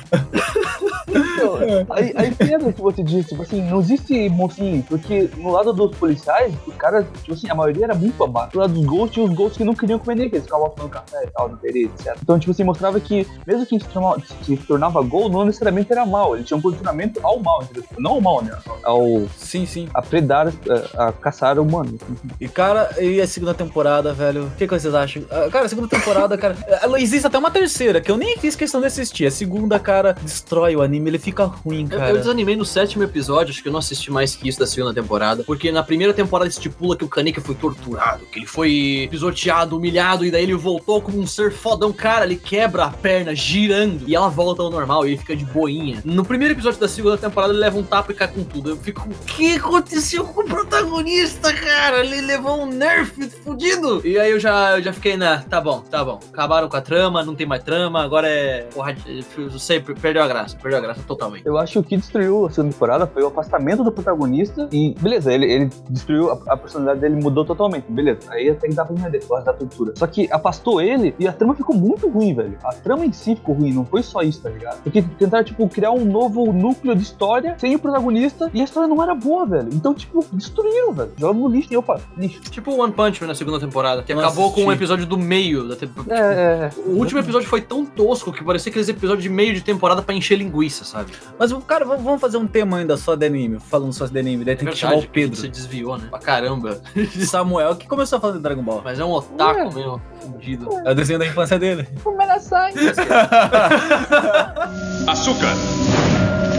[1.12, 1.58] Então,
[1.90, 5.96] aí, entra o que você disse, tipo assim, não existe mocinho, porque no lado dos
[5.98, 8.52] policiais, os caras, tipo assim, a maioria era muito babaca.
[8.52, 10.90] Do lado dos ghosts, tinha os ghosts que não queriam comer ninguém, eles ficavam tomando
[10.92, 12.16] café e tal, no TV, etc.
[12.22, 16.06] Então, tipo assim, mostrava que, mesmo quem se tornava, se tornava gol, não necessariamente era
[16.06, 17.84] mal, ele tinha um condicionamento ao mal, entendeu?
[17.84, 18.58] Tipo, Não ao mal, né?
[18.84, 19.02] Ao,
[19.38, 19.88] Sim, sim.
[19.94, 20.52] a predar,
[20.98, 21.98] a, a caçar humano.
[22.40, 24.46] E, cara, e a segunda temporada, velho?
[24.46, 25.24] O que, que vocês acham?
[25.30, 26.56] Ah, Cara, a segunda temporada, cara.
[26.82, 29.26] Ela existe até uma terceira, que eu nem fiz questão de assistir.
[29.26, 32.12] A segunda, cara, destrói o anime, ele fica ruim, Eu, cara.
[32.12, 34.94] eu desanimei no sétimo episódio, acho que eu não assisti mais que isso da segunda
[34.94, 35.44] temporada.
[35.44, 40.26] Porque na primeira temporada estipula que o Kaneki foi torturado, que ele foi pisoteado, humilhado,
[40.26, 41.92] e daí ele voltou como um ser fodão.
[41.92, 45.46] Cara, ele quebra a perna girando e ela volta ao normal e ele fica de
[45.46, 46.02] boinha.
[46.04, 48.70] No primeiro episódio da segunda temporada, ele leva um tapa e cai com tudo.
[48.72, 52.00] Eu fico, o que aconteceu com o protagonista, cara?
[52.06, 53.12] Ele levou um nerf
[53.44, 54.02] fudido.
[54.06, 56.20] E aí eu já, eu já fiquei, né, tá bom, tá bom.
[56.32, 58.64] Acabaram com a trama, não tem mais trama, agora é.
[58.74, 58.96] Porra,
[59.38, 61.46] eu sei, perdeu a graça, perdeu a graça totalmente.
[61.46, 64.96] Eu acho que o que destruiu a segunda temporada foi o afastamento do protagonista e,
[65.00, 68.20] beleza, ele, ele destruiu a, a personalidade dele, mudou totalmente, beleza.
[68.30, 69.94] Aí até que dá pra entender, gosta da tortura.
[69.96, 72.58] Só que afastou ele e a trama ficou muito ruim, velho.
[72.64, 74.82] A trama em si ficou ruim, não foi só isso, tá ligado?
[74.84, 78.88] Porque tentaram, tipo, criar um novo núcleo de história sem o protagonista e a história
[78.88, 79.70] não era boa, velho.
[79.74, 81.12] Então, tipo, destruíram, velho.
[81.18, 82.42] Jogaram no lixo e opa, lixo.
[82.42, 84.62] Tipo One Punch Man na segunda temporada, que Não acabou assisti.
[84.64, 86.14] com um episódio do meio da temporada.
[86.14, 86.72] É, é, é.
[86.86, 90.14] O último episódio foi tão tosco que parecia aqueles episódios de meio de temporada pra
[90.14, 91.12] encher linguiça, sabe?
[91.38, 94.46] Mas, cara, vamos fazer um tema ainda só de anime, falando só de anime.
[94.46, 95.48] Daí tem que chamar o Pedro.
[95.50, 96.08] desviou, né?
[96.10, 96.82] Pra caramba.
[97.26, 98.82] Samuel, que começou a fazer Dragon Ball.
[98.84, 99.66] Mas é um otaku Ué.
[99.76, 100.70] mesmo, fudido.
[100.86, 101.88] É o desenho da infância dele.
[105.08, 105.54] Açúcar.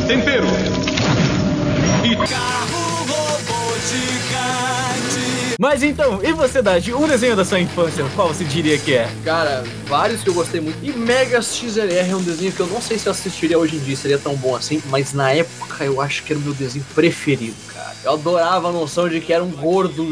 [0.06, 0.46] Tempero.
[2.04, 2.16] E
[5.58, 6.92] Mas então, e você, Dade?
[6.92, 9.08] Um desenho da sua infância, qual você diria que é?
[9.24, 10.78] Cara, vários que eu gostei muito.
[10.82, 13.80] E Megas XLR é um desenho que eu não sei se eu assistiria hoje em
[13.80, 16.84] dia, seria tão bom assim, mas na época eu acho que era o meu desenho
[16.94, 17.54] preferido.
[18.04, 20.04] Eu adorava a noção de que era um gordo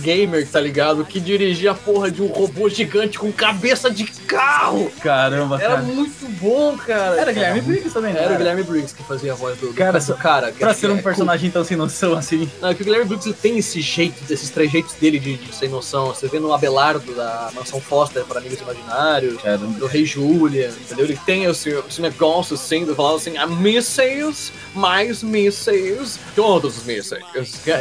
[0.00, 1.04] gamer, tá ligado?
[1.04, 4.90] Que dirigia a porra de um robô gigante com cabeça de carro.
[5.02, 5.82] Caramba, Era cara.
[5.82, 7.20] muito bom, cara.
[7.20, 8.22] Era Guilherme Briggs também, né?
[8.24, 10.52] Era o Guilherme Briggs que fazia a voz do, Cara, do cara.
[10.58, 12.50] Pra é- ser um é personagem tão sem noção assim.
[12.62, 15.68] Não, é que o Guilherme Briggs tem esse jeito, esses trejeitos dele de, de sem
[15.68, 16.06] noção.
[16.06, 19.38] Você vê no Abelardo da Mansão Foster para Amigos Imaginários,
[19.78, 21.04] do Rei Julia, entendeu?
[21.04, 26.84] Ele tem esse, esse negócio assim, de falar assim, ah, mísseis, mais mísseis, todos os
[26.84, 27.22] mísseis.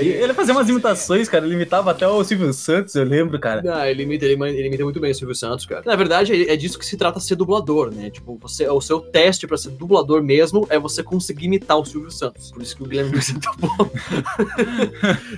[0.01, 1.45] Ele fazia umas imitações, cara.
[1.45, 3.61] Ele imitava até o Silvio Santos, eu lembro, cara.
[3.73, 5.83] Ah, ele imita, ele, ele imita muito bem o Silvio Santos, cara.
[5.85, 8.09] Na verdade, é disso que se trata ser dublador, né?
[8.09, 12.11] Tipo, você, o seu teste pra ser dublador mesmo é você conseguir imitar o Silvio
[12.11, 12.51] Santos.
[12.51, 13.89] Por isso que o Guilherme Briggs é tão bom.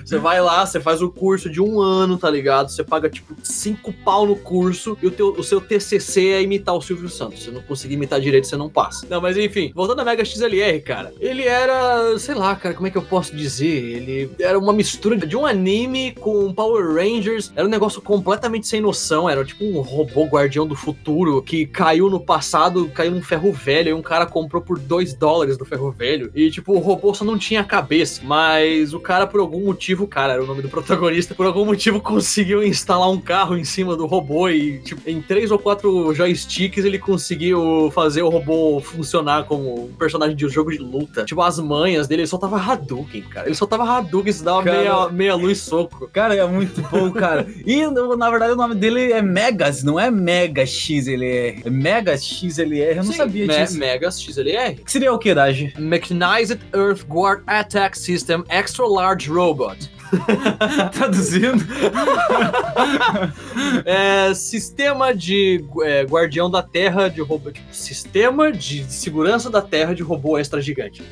[0.04, 2.70] você vai lá, você faz o curso de um ano, tá ligado?
[2.70, 6.74] Você paga, tipo, cinco pau no curso e o, teu, o seu TCC é imitar
[6.74, 7.42] o Silvio Santos.
[7.42, 9.06] Se não conseguir imitar direito, você não passa.
[9.08, 11.12] Não, mas enfim, voltando a Mega XLR, cara.
[11.20, 13.66] Ele era, sei lá, cara, como é que eu posso dizer?
[13.66, 14.05] Ele
[14.38, 17.52] era uma mistura de um anime com Power Rangers.
[17.54, 19.28] Era um negócio completamente sem noção.
[19.28, 23.90] Era tipo um robô guardião do futuro que caiu no passado, caiu num ferro velho.
[23.90, 26.30] E um cara comprou por 2 dólares do ferro velho.
[26.34, 28.20] E tipo, o robô só não tinha cabeça.
[28.24, 32.00] Mas o cara, por algum motivo, cara, era o nome do protagonista, por algum motivo
[32.00, 34.48] conseguiu instalar um carro em cima do robô.
[34.48, 39.92] E tipo, em três ou quatro joysticks ele conseguiu fazer o robô funcionar como um
[39.94, 41.24] personagem de um jogo de luta.
[41.24, 43.46] Tipo, as manhas dele, ele soltava Hadouken, cara.
[43.46, 44.78] Ele soltava Hadouken, se dava Cara.
[44.78, 46.08] meia, meia luz soco.
[46.12, 47.46] Cara, é muito bom, cara.
[47.64, 51.62] E na verdade o nome dele é Megas, não é Mega XLR.
[51.64, 53.78] É Mega XLR, eu não Sim, sabia Me- disso.
[53.78, 54.74] Megas XLR.
[54.84, 55.72] Que seria o que, Dage?
[55.78, 59.90] Mechanized Earth Guard Attack System Extra Large Robot.
[60.92, 61.64] Traduzindo.
[63.84, 67.50] É, sistema de é, guardião da Terra de robô.
[67.50, 71.02] tipo, sistema de segurança da Terra de robô extra gigante.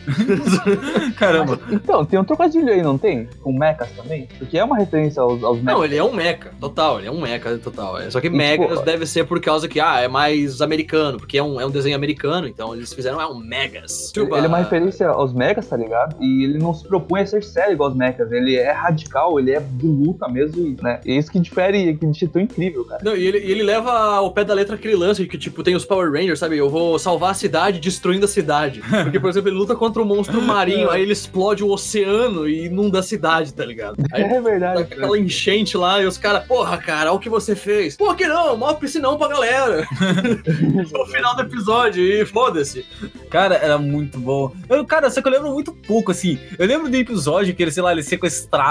[1.17, 1.59] Caramba.
[1.71, 3.29] Então, tem um trocadilho aí, não tem?
[3.43, 4.29] Com mechas também?
[4.39, 5.75] Porque é uma referência aos, aos mechas.
[5.75, 7.99] Não, ele é um mecha, total, ele é um mecha total.
[7.99, 11.39] É, Só que tipo, megas deve ser por causa que, ah, é mais americano, porque
[11.39, 14.13] é um, é um desenho americano, então eles fizeram, é um megas.
[14.17, 16.17] Ele ele é uma referência aos mechas, tá ligado?
[16.21, 18.31] E ele não se propõe a ser sério igual aos mechas.
[18.31, 21.01] Ele é radical, ele é de luta mesmo, e, né?
[21.05, 23.03] E é isso que difere, que deixa tão incrível, cara.
[23.05, 25.85] Não, e ele, ele leva ao pé da letra aquele lance que, tipo, tem os
[25.85, 26.57] Power Rangers, sabe?
[26.57, 28.83] Eu vou salvar a cidade destruindo a cidade.
[29.03, 32.67] Porque, por exemplo, ele luta contra um monstro marinho, aí ele explode o oceano e
[32.67, 33.97] inunda a cidade, tá ligado?
[34.13, 34.75] Aí É verdade.
[34.75, 37.97] Tá aquela enchente lá e os caras, porra, cara, olha o que você fez.
[37.97, 38.57] Por que não?
[38.57, 39.87] Mó piscinão pra galera.
[40.93, 42.85] no final do episódio e foda-se.
[43.31, 44.53] Cara, era muito bom.
[44.69, 46.39] Eu, cara, só que eu lembro muito pouco, assim.
[46.59, 48.05] Eu lembro de um episódio que ele, sei lá, ele é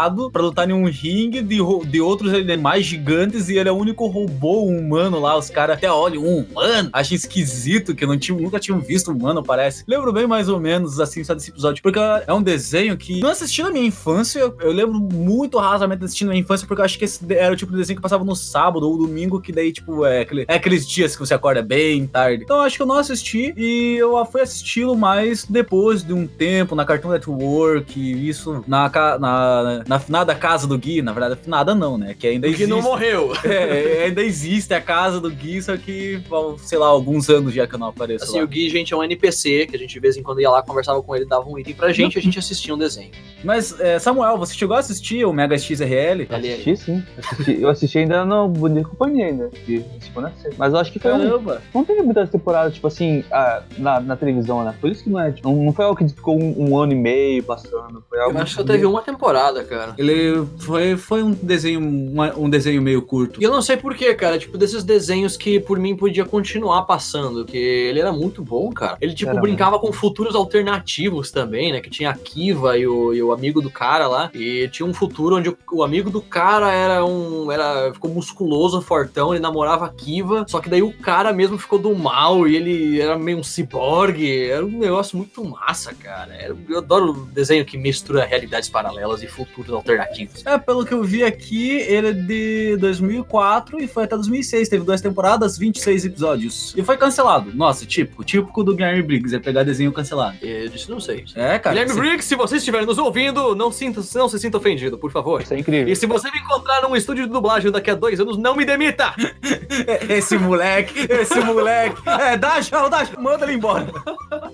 [0.04, 3.76] sequestrado pra lutar em um ringue de, de outros animais gigantes e ele é o
[3.76, 5.38] único robô humano lá.
[5.38, 6.90] Os caras até olham, um humano.
[6.94, 9.84] Acham esquisito, que não tinha, nunca tinham visto um humano, parece.
[9.88, 11.82] Lembro bem mais ou menos, assim, só desse episódio.
[11.82, 14.40] Porque é um desenho que não assisti na minha infância.
[14.40, 17.54] Eu, eu lembro muito rasamente assistindo na minha infância, porque eu acho que esse era
[17.54, 20.46] o tipo de desenho que passava no sábado ou domingo, que daí, tipo, é, aquele-
[20.48, 22.44] é aqueles dias que você acorda bem tarde.
[22.44, 26.76] Então acho que eu não assisti e eu fui assisti-lo mais depois de um tempo
[26.76, 27.94] na Cartoon Network,
[28.28, 32.16] isso na, ca- na, na finada casa do Gui, na verdade, finada não, né?
[32.18, 32.66] Que ainda existe.
[32.66, 33.32] não morreu.
[33.44, 36.20] É, ainda existe a casa do Gui, só que,
[36.58, 38.44] sei lá, alguns anos já que eu não apareço Assim, lá.
[38.44, 40.64] o Gui, gente, é um NPC que a gente de vez em quando ia lá,
[40.64, 43.12] conversava com ele, dava um item pra gente e a gente assistia um desenho.
[43.44, 46.26] Mas, é, Samuel, você chegou a assistir o Mega XRL?
[46.30, 46.54] Ali, aí.
[46.54, 47.04] Assisti sim.
[47.18, 49.46] Assisti- eu assisti ainda no Bonita Companhia ainda.
[49.48, 50.56] A sexta.
[50.58, 51.62] Mas eu acho que foi um, Caramba!
[51.74, 54.74] Não teve muitas temporadas, tipo assim, ah, na, na televisão, né?
[54.80, 55.32] Por isso que não é.
[55.32, 58.04] Tipo, não, não foi algo que ficou um, um ano e meio passando.
[58.10, 59.83] Foi algo Eu acho que só teve uma temporada, cara.
[59.98, 63.42] Ele foi, foi um desenho uma- um desenho meio curto.
[63.42, 64.38] E eu não sei porquê, cara.
[64.40, 67.46] Tipo, desses desenhos que por mim podia continuar passando.
[67.46, 68.98] Que ele era muito bom, cara.
[69.02, 71.82] Ele, tipo, Era brincava com futuros alternativos também, né?
[71.82, 74.30] Que tinha a Kiva e o, e o amigo do cara lá.
[74.34, 77.52] E tinha um futuro onde o, o amigo do cara era um.
[77.52, 80.46] Era, ficou musculoso, fortão, ele namorava a Kiva.
[80.48, 84.44] Só que daí o cara mesmo ficou do mal e ele era meio um ciborgue.
[84.50, 86.34] Era um negócio muito massa, cara.
[86.36, 90.46] Era- eu adoro desenho que mistura realidades paralelas e futuros alternativos.
[90.46, 94.70] É, pelo que eu vi aqui, ele é de 2004 e foi até 2006.
[94.70, 96.74] Teve duas temporadas, 26 episódios.
[96.78, 97.52] E foi cancelado.
[97.54, 98.24] Nossa, típico.
[98.24, 100.38] Típico do Guilherme Briggs, é pegar desenho cancelado.
[100.42, 101.26] Eu disse, não sei.
[101.36, 101.74] É, cara.
[101.76, 105.12] Guilherme você- Briggs, se você estiver nos ouvindo, não, sinta, não se sinta ofendido, por
[105.12, 105.42] favor.
[105.42, 105.92] Isso é incrível.
[105.92, 108.66] E se você me encontrar num estúdio de dublagem daqui a dois anos, não me
[108.66, 109.14] demita!
[110.10, 112.02] Esse moleque, esse moleque.
[112.08, 113.20] É, dá já, dá já.
[113.20, 113.88] Manda ele embora.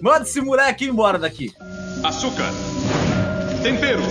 [0.01, 1.51] Manda esse moleque embora daqui.
[2.03, 2.49] Açúcar.
[3.62, 4.01] Tempero.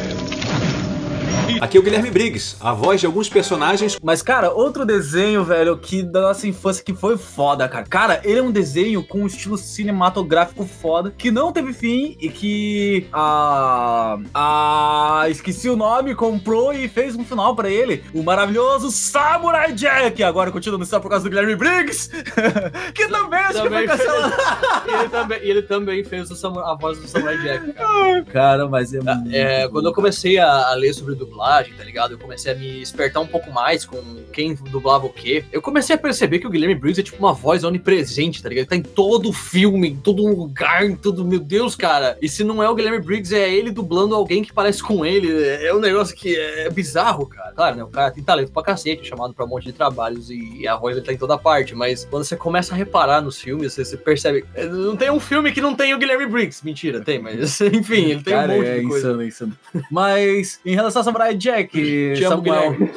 [1.60, 3.98] Aqui é o Guilherme Briggs, a voz de alguns personagens.
[4.02, 7.84] Mas, cara, outro desenho, velho, que da nossa infância que foi foda, cara.
[7.84, 12.28] Cara, ele é um desenho com um estilo cinematográfico foda, que não teve fim e
[12.28, 14.18] que a.
[14.34, 15.24] A.
[15.28, 18.04] Esqueci o nome, comprou e fez um final pra ele.
[18.14, 20.22] O maravilhoso Samurai Jack.
[20.22, 22.10] Agora continua no céu por causa do Guilherme Briggs,
[22.94, 24.34] que também acho que foi Também fez- cancelado.
[24.86, 28.24] E ele também, ele também fez o Samu- a voz do Samurai Jack, cara.
[28.32, 29.00] Cara, mas é.
[29.00, 32.12] muito É, quando eu comecei a, a ler sobre dublagem, tá ligado?
[32.12, 34.00] Eu comecei a me espertar um pouco mais com
[34.32, 35.44] quem dublava o quê.
[35.52, 38.62] Eu comecei a perceber que o Guilherme Briggs é tipo uma voz onipresente, tá ligado?
[38.62, 41.24] Ele tá em todo filme, em todo lugar, em todo.
[41.24, 42.16] Meu Deus, cara.
[42.20, 45.28] E se não é o Guilherme Briggs, é ele dublando alguém que parece com ele.
[45.64, 47.52] É um negócio que é bizarro, cara.
[47.52, 47.84] Claro, né?
[47.84, 50.94] O cara tem talento pra cacete, chamado pra um monte de trabalhos e a voz
[50.94, 51.74] dele tá em toda parte.
[51.74, 54.44] Mas quando você começa a reparar nos filmes, você, você percebe.
[54.54, 56.64] é, Não tem um filme que não tem o Guilherme Briggs.
[56.64, 58.98] Mentira, tem, mas enfim, ele tem Cara, um monte é de coisa.
[59.08, 59.52] insano, é insano.
[59.90, 61.68] Mas, em relação a Samurai Jack,
[62.14, 62.92] Te Samuel, Guilherme.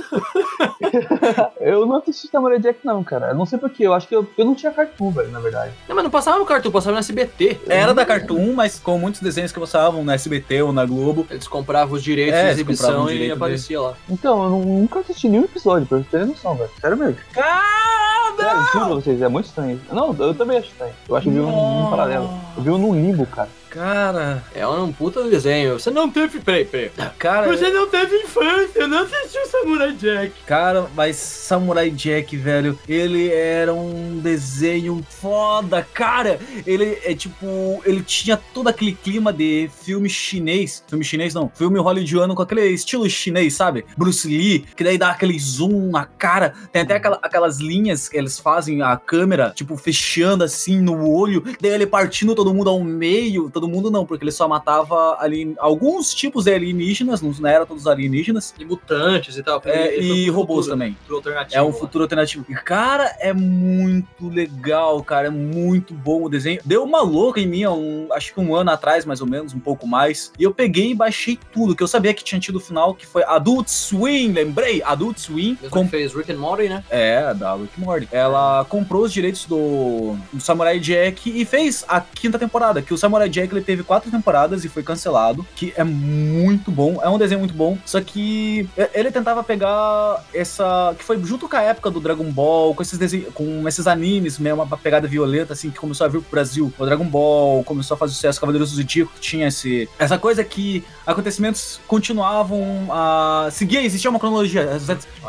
[1.59, 3.29] Eu não assisti Samurai Jack, não, cara.
[3.29, 3.85] Eu não sei porquê.
[3.87, 5.71] Eu acho que eu, eu não tinha cartoon, velho, na verdade.
[5.87, 7.61] Não, mas não passava no Cartoon, passava no SBT.
[7.67, 11.25] Era da Cartoon, mas com muitos desenhos que passavam no SBT ou na Globo.
[11.29, 13.93] Eles compravam os direitos É, de exibição e direito aparecia lá.
[14.09, 16.69] Então, eu não- nunca assisti nenhum episódio, pra vocês terem noção, velho.
[16.79, 17.17] Sério mesmo.
[17.33, 19.79] Sério, juro pra vocês, é muito estranho.
[19.91, 20.93] Não, eu também acho estranho.
[21.07, 22.29] Eu acho que eu vi um, um paralelo.
[22.57, 23.49] Eu vi um no limbo, cara.
[23.71, 25.79] Cara, É um puta desenho.
[25.79, 26.41] Você não teve.
[26.41, 26.91] Peraí, peraí.
[27.17, 30.33] cara, não teve infância, não assistiu Samurai Jack.
[30.45, 36.37] cara, mas Samurai Jack, velho, ele era um desenho foda, cara.
[36.67, 41.79] Ele é tipo, ele tinha todo aquele clima de filme chinês, filme chinês não, filme
[41.79, 43.85] hollywoodiano com aquele estilo chinês, sabe?
[43.97, 48.17] Bruce Lee, que daí dá aquele zoom na cara, tem até aquela- aquelas linhas que
[48.17, 52.83] eles fazem a câmera, tipo, fechando assim no olho, daí ele partindo todo mundo ao
[52.83, 57.65] meio, todo mundo não, porque ele só matava ali alguns tipos de alienígenas, não era
[57.65, 59.61] todos alienígenas, E mutantes e tal.
[59.65, 60.93] é, e robôs futuro, também.
[61.01, 61.57] futuro alternativo.
[61.57, 61.73] É um lá.
[61.73, 62.45] futuro alternativo.
[62.49, 65.27] E, cara, é muito legal, cara.
[65.27, 66.61] É muito bom o desenho.
[66.65, 69.59] Deu uma louca em mim, um, acho que um ano atrás, mais ou menos, um
[69.59, 70.31] pouco mais.
[70.37, 73.05] E eu peguei e baixei tudo, que eu sabia que tinha tido o final, que
[73.05, 74.81] foi Adult Swim, lembrei?
[74.83, 75.57] Adult Swim.
[75.61, 75.87] Mesmo Com...
[75.87, 76.83] fez Rick and Morty, né?
[76.89, 78.07] É, da Rick and Morty.
[78.11, 82.97] Ela comprou os direitos do, do Samurai Jack e fez a quinta temporada, que o
[82.97, 87.17] Samurai Jack ele teve quatro temporadas e foi cancelado, que é muito bom, é um
[87.17, 91.89] desenho muito bom, só que ele tentava pegar essa, que foi junto com a época
[91.89, 95.79] do Dragon Ball, com esses desenhos, com esses animes, mesmo uma pegada violenta assim que
[95.79, 96.71] começou a vir pro Brasil.
[96.77, 100.43] O Dragon Ball começou a fazer sucesso, Cavaleiros do Zodíaco que tinha esse essa coisa
[100.43, 104.77] que acontecimentos continuavam a seguir, existia uma cronologia,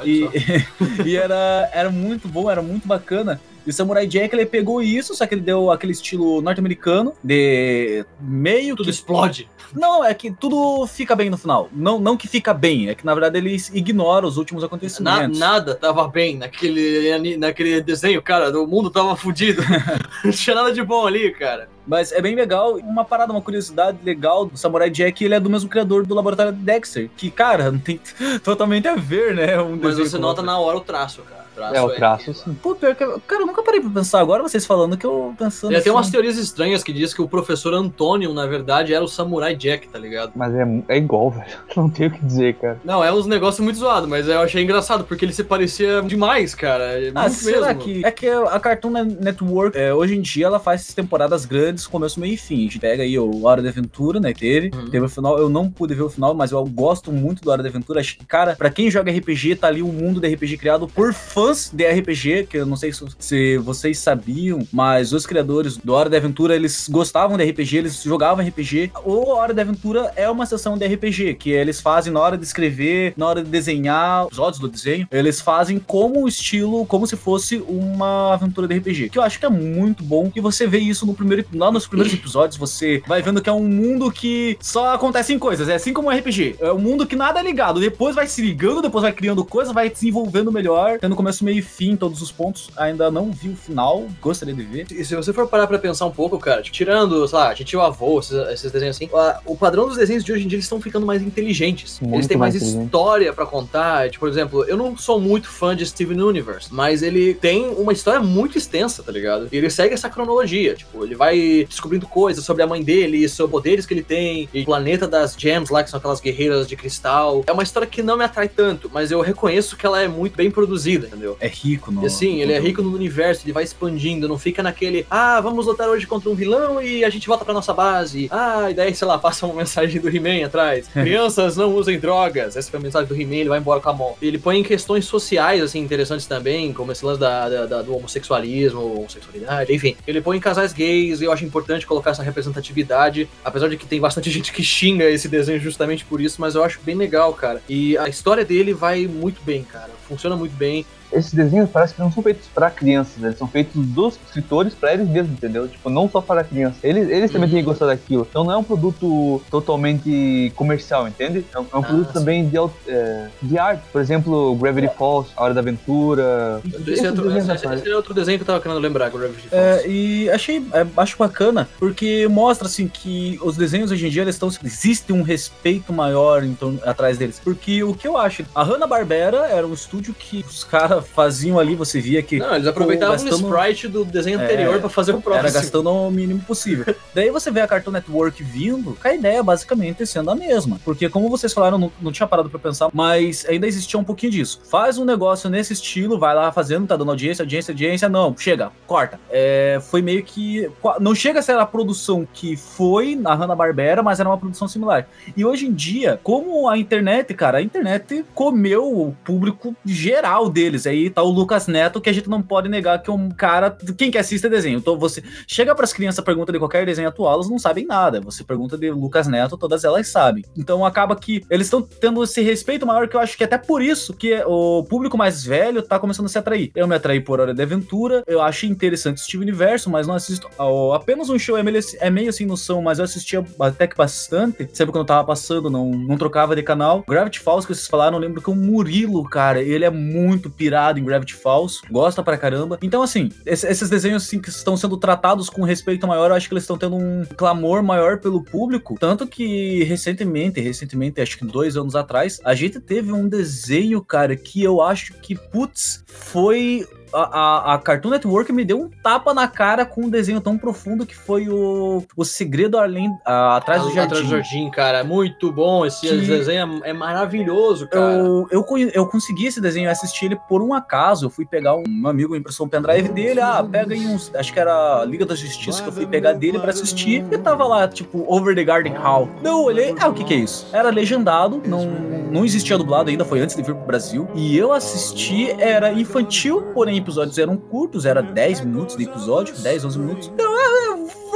[0.04, 1.02] e, só.
[1.04, 3.40] e era, era muito bom, era muito bacana.
[3.66, 8.04] E o Samurai Jack, ele pegou isso, só que ele deu aquele estilo norte-americano, de
[8.20, 8.90] meio Tudo que...
[8.90, 9.48] explode.
[9.74, 11.70] Não, é que tudo fica bem no final.
[11.72, 15.38] Não, não que fica bem, é que na verdade eles ignoram os últimos Na- acontecimentos.
[15.38, 18.50] nada tava bem naquele, naquele desenho, cara.
[18.60, 19.62] O mundo tava fudido.
[20.24, 21.68] Não tinha nada de bom ali, cara.
[21.86, 22.76] Mas é bem legal.
[22.76, 26.52] Uma parada, uma curiosidade legal do Samurai Jack, ele é do mesmo criador do laboratório
[26.52, 27.08] de Dexter.
[27.16, 27.98] Que, cara, não tem
[28.44, 29.60] totalmente a ver, né?
[29.60, 30.44] Um Mas você nota outro.
[30.44, 31.41] na hora o traço, cara.
[31.52, 32.54] O traço É, o traço, sim.
[32.54, 34.20] Pô, pior que, cara, eu nunca parei pra pensar.
[34.20, 35.70] Agora vocês falando que eu pensando.
[35.70, 39.04] Tem até umas assim, teorias estranhas que diz que o professor Antônio, na verdade, era
[39.04, 40.32] o Samurai Jack, tá ligado?
[40.34, 41.46] Mas é, é igual, velho.
[41.76, 42.80] Não tem o que dizer, cara.
[42.84, 46.54] Não, é uns negócios muito zoados, mas eu achei engraçado, porque ele se parecia demais,
[46.54, 46.84] cara.
[47.00, 47.82] É Ah, muito será mesmo.
[47.82, 48.04] que.
[48.04, 48.90] É que a Cartoon
[49.20, 52.56] Network, é, hoje em dia, ela faz temporadas grandes, começo, meio e fim.
[52.60, 54.32] A gente pega aí o Hora de Aventura, né?
[54.32, 54.70] Teve.
[54.74, 54.90] Uhum.
[54.90, 55.38] Teve o final.
[55.38, 58.00] Eu não pude ver o final, mas eu gosto muito do Hora de Aventura.
[58.00, 61.12] Acho que, cara, pra quem joga RPG, tá ali um mundo de RPG criado por
[61.42, 65.92] fãs de RPG, que eu não sei se, se vocês sabiam, mas os criadores do
[65.92, 68.92] Hora de Aventura, eles gostavam de RPG, eles jogavam RPG.
[69.04, 72.44] O Hora de Aventura é uma sessão de RPG, que eles fazem na hora de
[72.44, 77.16] escrever, na hora de desenhar, os episódios do desenho, eles fazem como estilo, como se
[77.16, 80.78] fosse uma aventura de RPG, que eu acho que é muito bom, e você vê
[80.78, 84.56] isso no primeiro, lá nos primeiros episódios, você vai vendo que é um mundo que
[84.60, 87.80] só acontecem coisas, é assim como um RPG, é um mundo que nada é ligado,
[87.80, 91.62] depois vai se ligando, depois vai criando coisas, vai desenvolvendo melhor, tendo começo, meio e
[91.62, 94.86] fim, todos os pontos, ainda não vi o final, gostaria de ver.
[94.90, 97.76] E se você for parar pra pensar um pouco, cara, tipo, tirando, sei lá, gente
[97.76, 100.56] o avô, esses, esses desenhos assim, a- o padrão dos desenhos de hoje em dia
[100.56, 101.98] eles estão ficando mais inteligentes.
[102.00, 104.08] eles Muito têm mais, mais história pra contar.
[104.10, 107.92] Tipo, por exemplo, eu não sou muito fã de Steven Universe, mas ele tem uma
[107.92, 109.48] história muito extensa, tá ligado?
[109.52, 110.74] E ele segue essa cronologia.
[110.74, 114.62] Tipo, ele vai descobrindo coisas sobre a mãe dele, sobre poderes que ele tem, e
[114.62, 117.42] o planeta das gems lá, que são aquelas guerreiras de cristal.
[117.46, 120.36] É uma história que não me atrai tanto, mas eu reconheço que ela é muito
[120.36, 121.21] bem produzida, entendeu?
[121.40, 122.02] É rico, não?
[122.02, 125.66] E assim, ele é rico no universo, ele vai expandindo, não fica naquele, ah, vamos
[125.66, 128.28] lutar hoje contra um vilão e a gente volta pra nossa base.
[128.30, 130.88] Ah, e daí, sei lá, passa uma mensagem do He-Man atrás.
[130.88, 132.56] Crianças não usem drogas.
[132.56, 134.16] Essa foi a mensagem do He-Man, ele vai embora com a mão.
[134.20, 137.94] Ele põe em questões sociais, assim, interessantes também, como esse lance da, da- da- do
[137.96, 139.96] homossexualismo, homossexualidade, enfim.
[140.06, 143.86] Ele põe em casais gays e eu acho importante colocar essa representatividade, apesar de que
[143.86, 147.32] tem bastante gente que xinga esse desenho justamente por isso, mas eu acho bem legal,
[147.34, 147.62] cara.
[147.68, 149.90] E a história dele vai muito bem, cara.
[150.08, 150.84] Funciona muito bem.
[151.12, 153.28] Esses desenhos parece que não são feitos pra crianças, né?
[153.28, 155.68] eles são feitos dos escritores pra eles mesmos, entendeu?
[155.68, 156.78] Tipo, não só para crianças.
[156.82, 158.26] Eles, eles também têm que gostar daquilo.
[158.28, 161.44] Então não é um produto totalmente comercial, entende?
[161.54, 162.12] É um, é um Ah, produto sim.
[162.12, 162.56] também de,
[162.88, 163.82] é, de arte.
[163.92, 166.60] Por exemplo, Gravity Falls, A Hora da Aventura.
[166.86, 167.80] Esse, é outro, desenhos esse- atuais.
[167.80, 169.84] esse é outro desenho que eu tava querendo lembrar, Gravity Falls.
[169.84, 174.22] É, e achei, é, acho bacana, porque mostra assim que os desenhos hoje em dia
[174.22, 177.40] eles estão existe um respeito maior em torno, atrás deles.
[177.42, 181.58] Porque o que eu acho, a Hanna Barbera era um estúdio que os caras faziam
[181.58, 184.80] ali, você via que Não, eles aproveitavam Pô, gastando- o sprite do desenho É, anterior
[184.80, 185.46] pra fazer o próximo.
[185.46, 186.94] era gastando o mínimo possível.
[187.14, 190.80] Daí você vê a Cartoon Network vindo, com a ideia basicamente sendo a mesma.
[190.84, 194.32] Porque como vocês falaram, não, não tinha parado pra pensar, mas ainda existia um pouquinho
[194.32, 194.60] disso.
[194.70, 198.70] Faz um negócio nesse estilo, vai lá fazendo, tá dando audiência, audiência, audiência, não, chega,
[198.86, 199.18] corta.
[199.30, 200.70] É, foi meio que.
[201.00, 205.06] Não chega a ser a produção que foi na Hanna-Barbera, mas era uma produção similar.
[205.36, 210.86] E hoje em dia, como a internet, cara, a internet comeu o público geral deles.
[210.92, 213.76] Aí tá o Lucas Neto, que a gente não pode negar que é um cara.
[213.96, 214.78] Quem que assiste desenho?
[214.78, 218.20] Então você chega pras crianças, pergunta de qualquer desenho atual, elas não sabem nada.
[218.20, 220.44] Você pergunta de Lucas Neto, todas elas sabem.
[220.56, 223.82] Então acaba que eles estão tendo esse respeito maior, que eu acho que até por
[223.82, 226.70] isso que o público mais velho tá começando a se atrair.
[226.74, 230.48] Eu me atraí por Hora de Aventura, eu achei interessante Steve Universo, mas não assisto
[230.58, 233.96] ao- apenas um show, é meio, é meio sem noção, mas eu assistia até que
[233.96, 234.68] bastante.
[234.72, 237.02] Sempre quando eu tava passando, não, não trocava de canal.
[237.08, 240.50] Gravity Falls, que vocês falaram, eu lembro que o Murilo, cara, ele é muito
[240.98, 242.78] em Gravity Falls, gosta pra caramba.
[242.82, 246.48] Então, assim, esse- esses desenhos assim, que estão sendo tratados com respeito maior, eu acho
[246.48, 248.96] que eles estão tendo um clamor maior pelo público.
[248.98, 254.34] Tanto que recentemente, recentemente, acho que dois anos atrás, a gente teve um desenho, cara,
[254.36, 259.46] que eu acho que, putz, foi a, a, Cartoon Network me deu um tapa na
[259.48, 263.88] cara com um desenho tão profundo que foi o, o Segredo Além, a- Atrás do
[263.88, 264.30] Atrás do Jardim.
[264.30, 264.98] Jardim, cara.
[264.98, 265.84] é Muito bom.
[265.84, 268.14] Esse Que- desenho é, é maravilhoso, cara.
[268.14, 271.26] Eu, eu, eu consegui esse desenho, assisti ele por um acaso.
[271.26, 273.40] Eu fui pegar um, um amigo, um pendrive dele.
[273.40, 274.34] Ah, pega aí uns.
[274.34, 277.24] Acho que era Liga da Justiça que eu fui pegar dele pra assistir.
[277.30, 279.28] E tava lá, tipo, Over the Garden Hall.
[279.42, 280.66] Eu olhei, ah, o que que é isso?
[280.72, 281.84] Era legendado, não,
[282.30, 284.28] não existia dublado ainda, foi antes de vir pro Brasil.
[284.34, 289.84] E eu assisti, era infantil, porém episódios eram curtos, era 10 minutos de episódio, 10,
[289.84, 290.30] 11 minutos.
[290.32, 290.71] Então, é,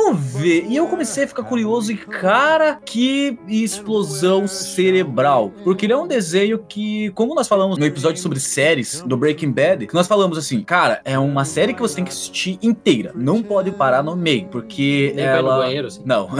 [0.07, 0.67] vamos ver.
[0.69, 5.53] E eu comecei a ficar curioso e, cara, que explosão cerebral.
[5.65, 9.53] Porque ele é um desenho que, como nós falamos no episódio sobre séries do Breaking
[9.53, 13.13] Bad, nós falamos assim, cara, é uma série que você tem que assistir inteira.
[13.15, 15.59] Não pode parar no meio, porque Nem ela.
[15.59, 16.03] banheiro, assim.
[16.05, 16.29] Não.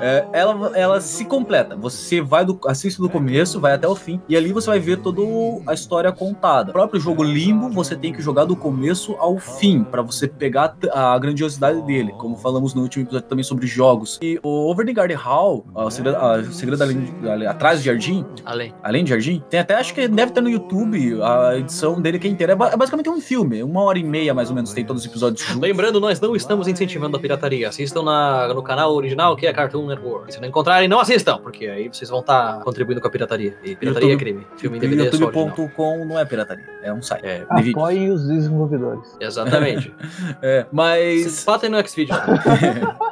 [0.00, 1.76] É, ela, ela se completa.
[1.76, 4.98] Você vai do, assiste do começo, vai até o fim, e ali você vai ver
[4.98, 5.20] toda
[5.66, 6.70] a história contada.
[6.70, 10.76] O próprio jogo Limbo, você tem que jogar do começo ao fim, pra você pegar
[10.92, 14.18] a, a grandiosidade dele, como falamos no último episódio também sobre jogos.
[14.22, 18.24] E o Over the Garden Hall, ó, o segredo, a- segredo além, atrás do jardim,
[18.44, 18.72] Além.
[18.82, 22.26] além do jardim, tem até, acho que deve ter no YouTube a edição dele que
[22.26, 22.52] é inteira.
[22.54, 25.08] É, é basicamente um filme, uma hora e meia mais ou menos, tem todos os
[25.08, 25.60] episódios juntos.
[25.60, 27.68] Lembrando, nós não estamos incentivando a pirataria.
[27.68, 30.32] Assistam na, no canal original, que é Cartoon Network.
[30.32, 33.54] Se não encontrarem, não assistam, porque aí vocês vão estar contribuindo com a pirataria.
[33.62, 34.46] E pirataria YouTube- é crime.
[34.56, 35.04] Filme em é.
[35.04, 37.26] YouTube.com não é pirataria, é um site.
[37.26, 37.44] É.
[37.50, 39.16] Apoiem os desenvolvedores.
[39.20, 39.92] exatamente.
[40.42, 41.22] É, mas.
[41.22, 42.14] Vocês batem no Xvideo.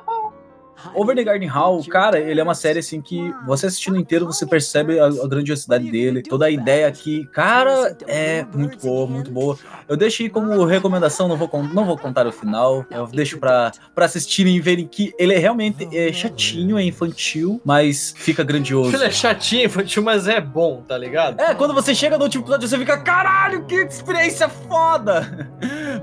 [0.95, 4.47] Over the Garden Hall, cara, ele é uma série assim que você assistindo inteiro, você
[4.47, 9.59] percebe a, a grandiosidade dele, toda a ideia aqui, cara, é muito boa, muito boa.
[9.89, 13.73] Eu deixo aí como recomendação, não vou, não vou contar o final, eu deixo pra,
[13.95, 18.97] pra assistirem e verem que ele é realmente é chatinho, é infantil, mas fica grandioso.
[18.97, 21.41] Ele é chatinho, infantil, mas é bom, tá ligado?
[21.41, 25.51] É, quando você chega no último episódio, você fica, caralho, que experiência foda!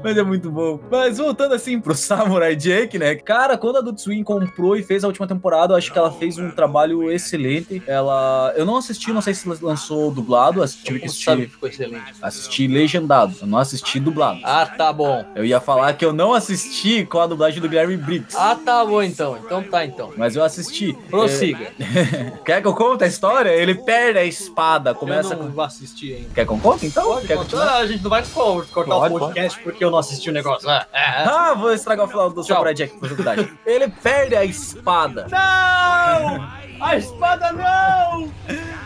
[0.03, 0.79] Mas é muito bom.
[0.91, 3.15] Mas voltando assim pro Samurai Jack, né?
[3.15, 6.11] Cara, quando a Adult Swim comprou e fez a última temporada, eu acho que ela
[6.11, 7.81] fez um trabalho excelente.
[7.87, 8.53] Ela.
[8.55, 12.13] Eu não assisti, não sei se lançou dublado, tive que sabe assistir, que ficou excelente.
[12.21, 13.33] assistir legendado.
[13.41, 14.39] Eu não assisti dublado.
[14.43, 15.25] Ah, tá bom.
[15.35, 18.35] Eu ia falar que eu não assisti com a dublagem do Guilherme Briggs.
[18.37, 19.37] Ah, tá bom então.
[19.43, 20.11] Então tá então.
[20.17, 20.93] Mas eu assisti.
[21.09, 21.71] Prossiga.
[21.79, 23.49] É, Quer que eu conte a história?
[23.49, 25.43] Ele perde a espada, começa eu com.
[25.45, 26.29] não vou assistir ainda.
[26.33, 27.03] Quer que eu conte então?
[27.03, 27.77] Pode Quer continuar?
[27.77, 30.67] a gente não vai co- cortar Pode, o podcast porque eu não assisti o negócio.
[30.69, 31.49] Ah, ah, ah.
[31.51, 32.55] Ah, vou estragar o final do Tchau.
[32.55, 33.53] Samurai Jack por dificuldade.
[33.65, 35.27] Ele perde a espada.
[35.29, 36.63] Não!
[36.81, 38.31] A espada não!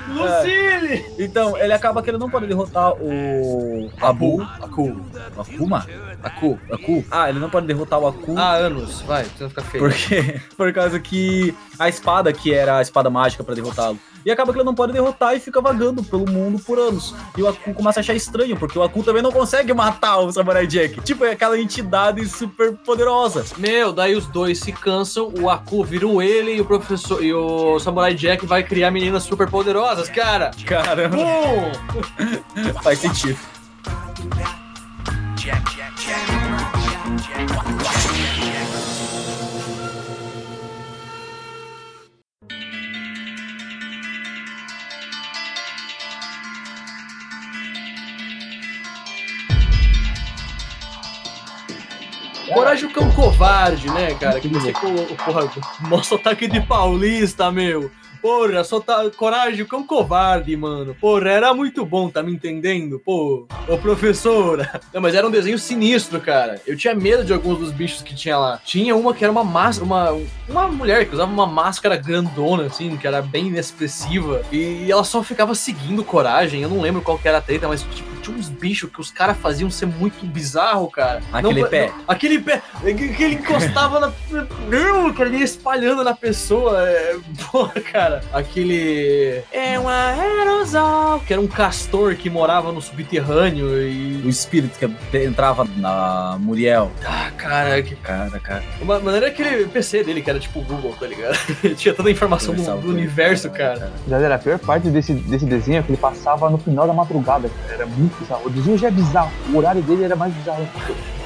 [0.08, 1.05] Lucille!
[1.18, 4.41] Então, ele acaba que ele não pode derrotar o Abu.
[4.62, 5.01] Aku.
[5.38, 5.86] Akuma?
[6.24, 6.60] Aku.
[6.72, 7.05] Aku.
[7.10, 8.38] Ah, ele não pode derrotar o Aku.
[8.38, 9.84] Há anos, vai, você vai ficar feio.
[9.84, 14.51] Porque, por causa que a espada, que era a espada mágica pra derrotá-lo, e acaba
[14.51, 17.15] que ele não pode derrotar e fica vagando pelo mundo por anos.
[17.38, 20.30] E o Aku começa a achar estranho, porque o Aku também não consegue matar o
[20.34, 20.99] Samurai Jack.
[20.99, 23.45] Tipo, é aquela entidade super poderosa.
[23.57, 27.34] Meu, daí os dois se cansam, o Aku vira um ele e o professor e
[27.34, 30.51] o Samurai Jack vai criar meninas super poderosas, cara.
[30.65, 31.15] Caramba,
[32.84, 33.39] faz sentido.
[52.58, 54.39] Coragem o cão covarde, né, cara?
[54.39, 55.47] Que você o porra,
[55.88, 57.91] nosso ataque de paulista, meu.
[58.20, 60.95] Porra, só tá coragem o cão covarde, mano.
[60.99, 62.99] Porra, era muito bom, tá me entendendo?
[63.05, 64.82] Pô, ô professora.
[64.91, 66.60] Não, mas era um desenho sinistro, cara.
[66.66, 68.60] Eu tinha medo de alguns dos bichos que tinha lá.
[68.66, 72.97] Tinha uma que era uma máscara, uma, uma mulher que usava uma máscara grandona, assim,
[72.97, 74.41] que era bem inexpressiva.
[74.51, 76.64] E ela só ficava seguindo coragem.
[76.64, 79.11] Eu não lembro qual que era a treta, mas tipo, tinha uns bichos que os
[79.11, 81.21] caras faziam ser muito bizarro, cara.
[81.32, 81.88] Aquele Não- pé.
[81.88, 84.11] não- aquele pé que que ele encostava na.
[84.69, 86.82] Não, cara, ele ia espalhando na pessoa.
[86.88, 87.15] É...
[87.51, 88.23] Porra, cara.
[88.34, 89.43] Aquele.
[89.51, 91.19] É um aerosol.
[91.21, 94.21] Que era um castor que morava no subterrâneo e.
[94.25, 96.91] O espírito que entrava na Muriel.
[97.05, 97.95] Ah, cara, que.
[97.95, 98.63] Cara, cara.
[98.82, 101.38] Uma maneira aquele PC dele, que era tipo o Google, tá ligado?
[101.63, 103.91] Ele tinha toda a informação do, do universo, cara.
[104.07, 107.49] Galera, a pior parte desse, desse desenho é que ele passava no final da madrugada,
[107.49, 107.73] cara.
[107.73, 108.45] Era muito bizarro.
[108.45, 109.32] O desenho já é bizarro.
[109.53, 110.68] O horário dele era mais bizarro.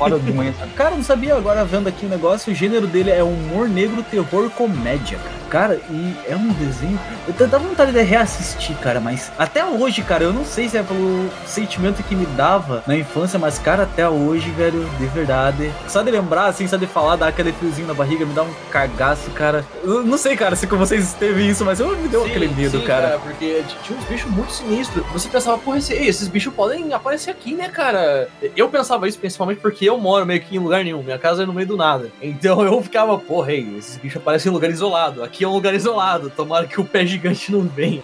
[0.09, 0.71] Fora de manhã, sabe?
[0.73, 4.03] Cara, eu não sabia agora vendo aqui o negócio, o gênero dele é humor negro,
[4.03, 5.41] terror, comédia, cara.
[5.51, 6.97] Cara, e é um desenho.
[7.27, 10.81] Eu dá vontade de reassistir, cara, mas até hoje, cara, eu não sei se é
[10.81, 15.69] pelo sentimento que me dava na infância, mas, cara, até hoje, velho, de verdade.
[15.89, 18.53] Só de lembrar, assim, só de falar, dá aquele friozinho na barriga, me dá um
[18.71, 19.65] cagaço, cara.
[19.83, 22.79] Eu não sei, cara, se com vocês teve isso, mas eu me deu aquele medo,
[22.79, 23.19] sim, cara.
[23.21, 25.05] Porque t- tinha uns bichos muito sinistros.
[25.11, 28.29] Você pensava, porra, esses bichos podem aparecer aqui, né, cara?
[28.55, 31.03] Eu pensava isso principalmente porque eu moro meio que em lugar nenhum.
[31.03, 32.11] Minha casa é no meio do nada.
[32.21, 35.23] Então eu ficava, porra, ei, esses bichos aparecem em lugar isolado.
[35.23, 36.29] Aqui é um lugar isolado.
[36.29, 38.03] Tomara que o pé gigante não venha.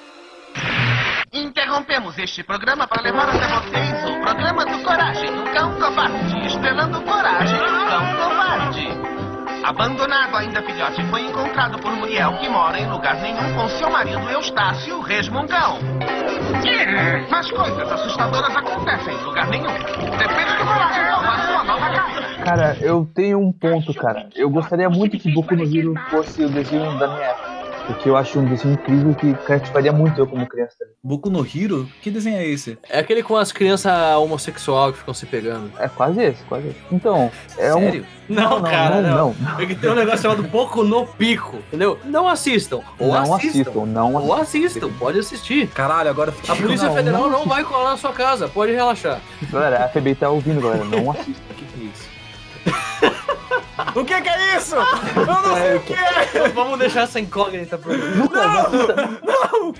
[1.31, 7.01] Interrompemos este programa para levar até vocês o programa do Coragem, o Cão Covarde, estrelando
[7.01, 9.16] Coragem, o Cão Covarde.
[9.67, 14.29] Abandonado ainda filhote, foi encontrado por Muriel, que mora em lugar nenhum com seu marido
[14.29, 15.79] Eustácio Resmungão.
[17.29, 19.73] Mas coisas assustadoras acontecem em lugar nenhum.
[20.17, 22.43] Depende do Coragem salvar sua nova casa.
[22.45, 24.29] Cara, eu tenho um ponto, cara.
[24.37, 27.46] Eu gostaria muito que Boku no Hero fosse o desenho da minha época.
[27.87, 30.75] Porque eu acho um desenho incrível que cativaria muito eu como criança.
[30.77, 30.93] também.
[31.01, 31.87] Boku no Hero?
[32.01, 32.77] Que desenho é esse?
[32.89, 35.71] É aquele com as crianças homossexuais que ficam se pegando.
[35.79, 36.77] É quase esse, quase esse.
[36.91, 38.03] Então, é Sério?
[38.03, 38.17] um.
[38.33, 39.33] Não, cara, não.
[39.39, 39.59] não.
[39.61, 41.97] É que tem um negócio chamado Boku no Pico, entendeu?
[42.03, 42.81] Não assistam.
[42.99, 43.61] Ou Não assistam.
[43.61, 44.89] assistam, não Ou assistam.
[44.99, 45.67] pode assistir.
[45.69, 48.73] Caralho, agora fiquei A Polícia Não, Federal não não, vai colar na sua casa, pode
[48.73, 49.21] relaxar.
[49.49, 50.83] Galera, a FBI tá ouvindo, galera.
[50.83, 51.41] Não assista.
[53.95, 54.75] O que, que é isso?
[54.75, 56.47] Eu não sei o que é!
[56.53, 57.91] Vamos deixar essa incógnita pro.
[57.97, 59.73] Não!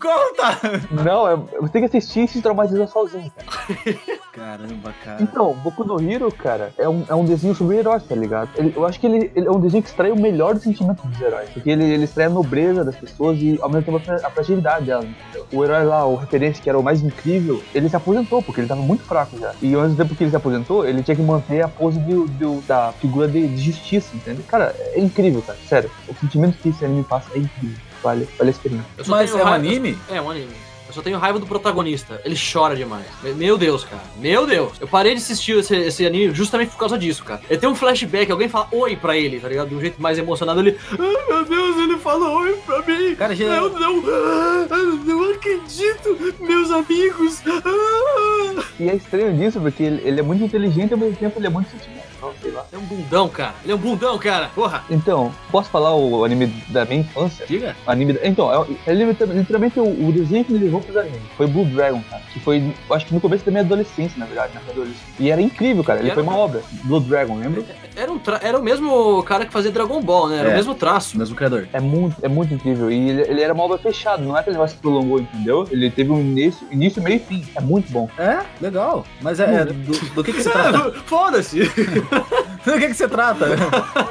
[0.00, 0.80] Conta!
[0.90, 3.98] Não, é, você tem que assistir e se traumatizar sozinho, cara.
[4.32, 5.22] Caramba, cara.
[5.22, 8.48] Então, Boku no Hero, cara, é um, é um desenho sobre heróis, tá ligado?
[8.56, 11.06] Ele- eu acho que ele, ele é um desenho que extrai o melhor do sentimento
[11.06, 11.48] dos heróis.
[11.50, 14.30] Porque ele, ele extrai a nobreza das pessoas e ao mesmo tempo a fra- a
[14.30, 15.46] fragilidade delas, entendeu?
[15.52, 18.68] O herói lá, o referência que era o mais incrível, ele se aposentou, porque ele
[18.68, 19.52] tava muito fraco já.
[19.62, 22.26] E ao mesmo tempo que ele se aposentou, ele tinha que manter a pose do,
[22.26, 24.44] do- da figura de, de justiça, entendeu?
[24.48, 25.58] Cara, é incrível, cara.
[25.68, 25.90] Sério.
[26.08, 27.76] O sentimento que esse anime passa é incrível.
[28.02, 28.86] Vale, vale a experiência.
[28.98, 29.98] Eu só Mas é um anime?
[30.10, 30.52] É um anime.
[30.86, 32.20] Eu só tenho raiva do protagonista.
[32.26, 33.06] Ele chora demais.
[33.22, 34.02] Me- Meu Deus, cara.
[34.18, 34.72] Meu Deus.
[34.78, 37.40] Eu parei de assistir esse, esse anime justamente por causa disso, cara.
[37.48, 39.70] Ele tem um flashback, alguém fala oi pra ele, tá ligado?
[39.70, 40.60] De um jeito mais emocionado.
[40.60, 40.78] Ele.
[40.92, 43.14] Ai, meu Deus, ele falou oi pra mim.
[43.16, 44.02] Cara, já- Eu não.
[44.06, 47.42] ah, Eu não acredito, meus amigos.
[47.46, 48.64] Ah.
[48.78, 51.46] E é estranho disso, porque ele, ele é muito inteligente e ao mesmo tempo ele
[51.46, 52.03] é muito sentimental,
[52.40, 52.64] sei lá.
[52.72, 53.54] Ele é um bundão, cara.
[53.62, 54.50] Ele é um bundão, cara.
[54.54, 54.84] Porra.
[54.90, 57.44] Então, posso falar o anime da minha infância?
[57.46, 57.76] Diga.
[57.86, 61.20] O anime da- Então, é, é literalmente o, o desenho que me levou pros animes.
[61.36, 62.22] Foi Blue Dragon, cara.
[62.32, 65.04] Que foi, acho que no começo da minha adolescência, na verdade, na minha adolescência.
[65.18, 66.00] E era incrível, cara.
[66.00, 66.62] Ele E foi era- uma obra.
[66.84, 67.62] Blue Dragon, lembra?
[67.96, 70.38] Era, um tra- era o mesmo cara que fazia Dragon Ball, né?
[70.38, 70.52] Era É.
[70.52, 71.16] o mesmo traço.
[71.16, 71.68] Mesmo criador.
[71.72, 72.90] É muito, é muito incrível.
[72.90, 75.66] E ele, ele era uma obra fechada, não é aquele negócio que prolongou, entendeu?
[75.70, 77.44] Ele teve um início, início meio e fim.
[77.54, 78.08] É muito bom.
[78.18, 79.04] É, legal.
[79.20, 79.72] Mas é, é, do,
[80.14, 80.92] do que que se trata?
[81.06, 81.60] Foda-se.
[82.64, 83.46] do que que se trata?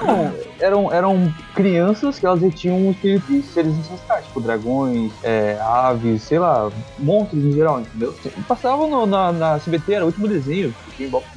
[0.01, 0.31] Bom,
[0.63, 6.21] eram, eram crianças que elas tinham um espírito de seres ancestrais, tipo dragões, é, aves,
[6.23, 8.13] sei lá, monstros em geral, entendeu?
[8.47, 10.73] Passavam no- na, na CBT, era o último desenho.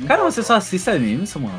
[0.07, 1.55] Cara, você só assiste anime, isso, mano.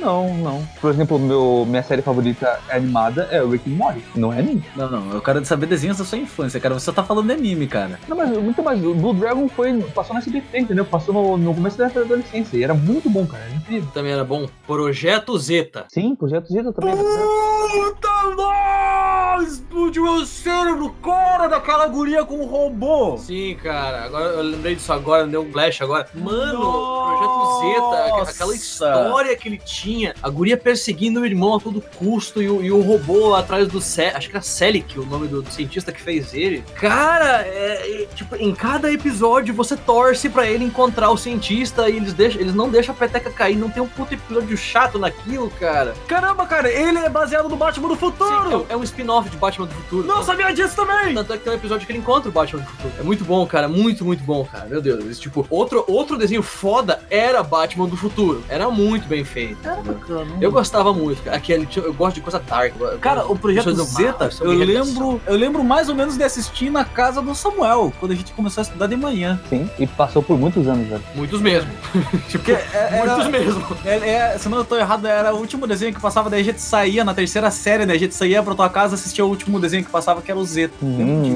[0.00, 0.62] Não, não.
[0.80, 4.04] Por exemplo, meu, minha série favorita animada é o Rick and Morty.
[4.14, 4.62] Não é anime.
[4.76, 6.74] Não, não, eu quero saber desenhos da sua infância, cara.
[6.74, 7.98] Você só tá falando de anime, cara.
[8.06, 8.84] Não, mas muito mais.
[8.84, 10.84] O Blue Dragon foi, passou na SBT, entendeu?
[10.84, 12.56] Passou no, no começo da adolescência.
[12.58, 13.42] E era muito bom, cara.
[13.44, 13.88] Era incrível.
[13.94, 14.46] Também era bom.
[14.66, 15.86] Projeto Zeta.
[15.88, 16.94] Sim, Projeto Zeta também.
[17.00, 19.50] Puta nossa!
[19.50, 23.16] Explodiu meu cérebro, cara, daquela guria com o robô.
[23.16, 24.04] Sim, cara.
[24.04, 26.08] Agora eu lembrei disso agora, deu um flash agora.
[26.14, 28.30] Mano, Projeto Zeta, Nossa.
[28.30, 30.14] aquela história que ele tinha.
[30.22, 33.80] A guria perseguindo o irmão a todo custo e o, e o robô atrás do
[33.80, 36.62] Cé, acho que era Selic, o nome do, do cientista que fez ele.
[36.74, 41.96] Cara, é, é, tipo, em cada episódio você torce pra ele encontrar o cientista e
[41.96, 43.56] eles, deixam, eles não deixam a peteca cair.
[43.56, 45.94] Não tem um puto episódio chato naquilo, cara.
[46.06, 48.66] Caramba, cara, ele é baseado no Batman do Sim, futuro.
[48.68, 50.06] é, é um spin-off de Batman do Futuro.
[50.06, 51.14] Não sabia disso também.
[51.14, 52.92] Tanto é que tem um episódio que ele encontra o Batman do futuro.
[52.98, 53.68] É muito bom, cara.
[53.68, 54.66] Muito, muito bom, cara.
[54.66, 55.04] Meu Deus.
[55.06, 58.42] Esse, tipo, outro, outro desenho foda era Batman do futuro.
[58.48, 59.58] Era muito bem feito.
[59.66, 60.26] entendeu?
[60.40, 61.36] Eu gostava muito, cara.
[61.36, 62.72] Aquele, eu gosto de coisa dark.
[62.78, 66.16] eu- Cara, eu- o Projeto mal, Zeta, são eu lembro, eu lembro mais ou menos
[66.16, 69.40] de assistir na casa do Samuel, quando a gente começou a estudar de manhã.
[69.48, 71.02] Sim, e passou por muitos anos, velho.
[71.14, 71.70] Muitos mesmo.
[72.28, 73.66] tipo, é- muitos era, mesmo.
[73.84, 76.44] é, é, se eu não tô errado, era o último desenho que passava, daí a
[76.44, 77.94] gente saía na terceira série, né?
[77.94, 80.44] A gente saía pra tua casa assistia o último desenho que passava, que era o
[80.44, 80.74] Zeta.
[80.80, 81.34] Uhum,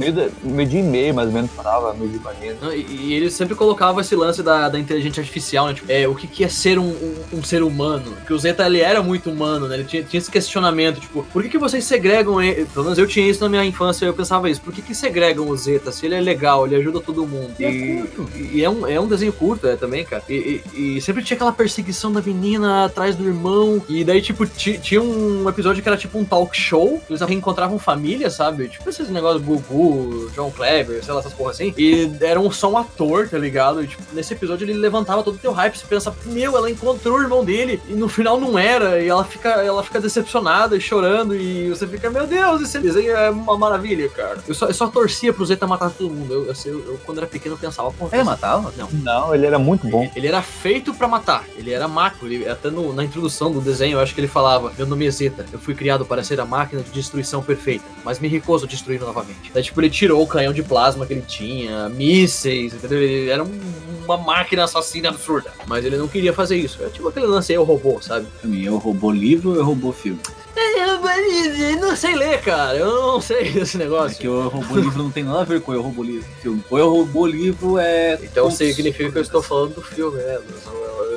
[0.52, 2.20] meio, dia e meio, mais ou menos, parava, meio de.
[2.62, 5.74] Não, E, e ele sempre colocava esse lance da, da inteligência artificial, né?
[5.74, 8.12] Tipo, é, o que, que é ser um, um, um ser humano?
[8.20, 9.74] Porque o Zeta, ele era muito humano, né?
[9.76, 12.64] Ele tinha, tinha esse questionamento, tipo, por que, que vocês segregam ele?
[12.66, 14.60] Pelo menos eu tinha isso na minha infância, eu pensava isso.
[14.60, 15.90] Por que, que segregam o Zeta?
[15.92, 17.52] Se ele é legal, ele ajuda todo mundo.
[17.58, 18.04] E,
[18.52, 20.22] e é, um, é um desenho curto, é, também, cara.
[20.28, 23.82] E, e- e sempre tinha aquela perseguição da menina atrás do irmão.
[23.88, 27.00] E daí, tipo, ti- tinha um episódio que era tipo um talk show.
[27.08, 28.68] Eles reencontravam família, sabe?
[28.68, 31.72] Tipo esses negócios do Gugu, John Kleber, sei lá, essas porra assim.
[31.76, 33.82] E era um, só um ator, tá ligado?
[33.82, 35.76] E, tipo, nesse episódio ele levantava todo o teu hype.
[35.76, 37.80] Você pensa, meu, ela encontrou o irmão dele.
[37.88, 39.00] E no final não era.
[39.02, 41.34] E ela fica, ela fica decepcionada e chorando.
[41.34, 44.38] E você fica, meu Deus, esse desenho é uma maravilha, cara.
[44.46, 46.32] Eu só, eu só torcia pro Zeta matar todo mundo.
[46.32, 48.72] Eu, eu, eu- eu, quando era pequeno, eu pensava, pô, Ele matava?
[48.76, 48.88] Não.
[48.92, 50.10] Não, ele era muito bom.
[50.14, 51.44] Ele era feito pra matar.
[51.56, 52.26] Ele era macro.
[52.30, 55.08] Ele, até no- na introdução do desenho, eu acho que ele falava: Meu nome é
[55.14, 55.46] Zeta.
[55.52, 59.00] Eu fui criado para ser a máquina de destruição perfeita, mas me recuso a destruir
[59.00, 59.50] novamente.
[59.52, 63.00] Daí, tipo, ele tirou o canhão de plasma que ele tinha, mísseis, entendeu?
[63.02, 63.60] Ele era um-
[64.04, 65.50] uma máquina assassina absurda.
[65.66, 66.82] Mas ele não queria fazer isso.
[66.82, 68.26] É tipo aquele lance aí, o robô, sabe?
[68.62, 70.20] Eu roubou livro ou eu roubou filme?
[70.56, 72.76] Eu não sei ler, cara.
[72.76, 74.18] Eu não sei desse É negócio.
[74.18, 76.62] que o robô livro não tem nada a ver com eu roubou livro filme.
[76.70, 78.18] O eu roubou livro é.
[78.22, 80.38] Então Putz, significa que eu estou falando do filme, né?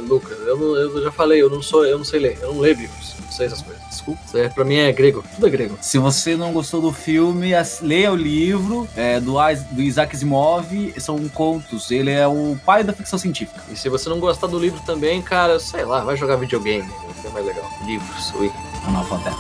[0.07, 0.37] Lucas.
[0.45, 2.77] Eu, não- eu já falei, eu não sou, eu não sei ler, eu não leio
[2.77, 3.81] livros, não sei essas coisas.
[4.07, 4.21] Desculpa.
[4.25, 5.77] Isso é, pra mim é grego, tudo é grego.
[5.81, 7.51] Se você não gostou do filme,
[7.81, 9.33] leia o livro é, do,
[9.71, 11.91] do Isaac Asimov, são contos.
[11.91, 13.61] Ele é o pai da ficção científica.
[13.69, 16.87] E se você não gostar do livro também, cara, sei lá, vai jogar videogame,
[17.21, 17.69] ser mais legal.
[17.85, 18.51] Livros, ui.
[18.85, 19.37] Analfabeto.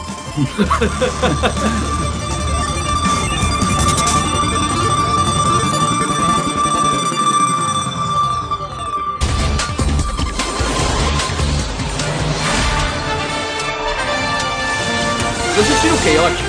[15.57, 16.45] Vocês assistiram o Chaotic?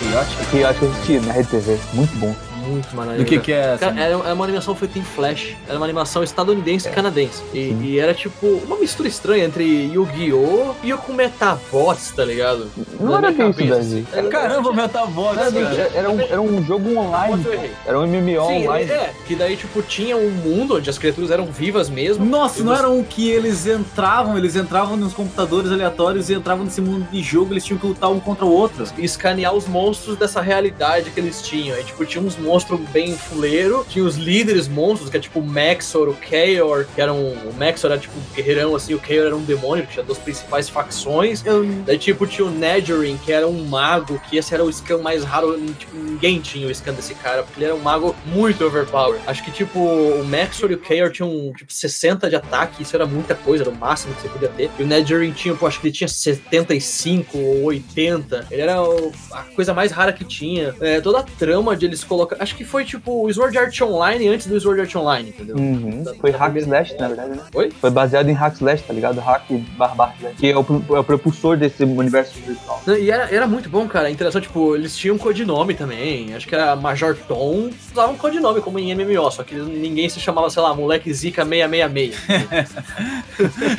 [0.00, 0.50] Chaotic?
[0.50, 1.78] Que eu eu assisti na Rede TV.
[1.92, 2.34] Muito bom.
[2.70, 3.18] Muito maneiro.
[3.22, 3.76] Do que que é?
[3.78, 4.00] Cara, assim?
[4.00, 5.56] era, era uma animação feita em Flash.
[5.68, 7.42] Era uma animação estadunidense e canadense.
[7.52, 10.74] E, e era tipo uma mistura estranha entre Yu-Gi-Oh!
[10.82, 12.70] e com Metabots, tá ligado?
[12.98, 14.04] Não Na era minha bem isso.
[14.12, 15.90] Era- Caramba, Metabots, Era, cara.
[15.94, 17.44] era um, era um jogo online.
[17.86, 18.90] Era um MMO Sim, online.
[18.90, 22.24] é, que daí, tipo, tinha um mundo onde as criaturas eram vivas mesmo.
[22.24, 26.34] Nossa, E não você- era um que eles entravam, eles entravam nos computadores aleatórios e
[26.34, 28.84] entravam nesse mundo de jogo, eles tinham que lutar um contra o outro.
[28.98, 31.76] e escanear os monstros dessa realidade que eles tinham.
[31.76, 32.59] Aí, tipo, tinha uns monstros
[32.92, 37.16] bem fuleiro, tinha os líderes monstros, que é tipo o Maxor, o Kaor, que eram.
[37.18, 40.18] O Maxor era tipo um guerreirão, assim, o Kaor era um demônio, que tinha duas
[40.18, 41.42] principais facções.
[41.86, 45.24] Daí, tipo, tinha o Nedgerin, que era um mago, que esse era o scan mais
[45.24, 49.18] raro, tipo, ninguém tinha o scan desse cara, porque ele era um mago muito overpower.
[49.26, 53.06] Acho que, tipo, o Maxor e o Kaor tinham, tipo, 60 de ataque, isso era
[53.06, 54.70] muita coisa, era o máximo que você podia ter.
[54.78, 58.46] E o Nedgerin tinha, pô, acho que ele tinha 75 ou 80.
[58.50, 60.74] Ele era o- a coisa mais rara que tinha.
[60.80, 62.36] É, toda a trama de eles colocar.
[62.50, 65.54] Acho que foi, tipo, o Sword Art Online antes do Sword Art Online, entendeu?
[65.54, 66.02] Uhum.
[66.02, 67.38] Da- Foi da Hack Slash, na verdade, né?
[67.54, 67.70] Oi?
[67.80, 69.20] Foi baseado em Hack Slash, tá ligado?
[69.20, 69.44] Hack
[69.78, 70.34] barbar Slash.
[70.36, 72.82] Que é o, é o propulsor desse universo virtual.
[72.98, 74.08] E era, era muito bom, cara.
[74.08, 76.34] A interação, tipo, eles tinham codinome também.
[76.34, 77.70] Acho que era Major Tom.
[77.92, 82.74] Usavam codinome como em MMO, só que ninguém se chamava, sei lá, Moleque Zika 666.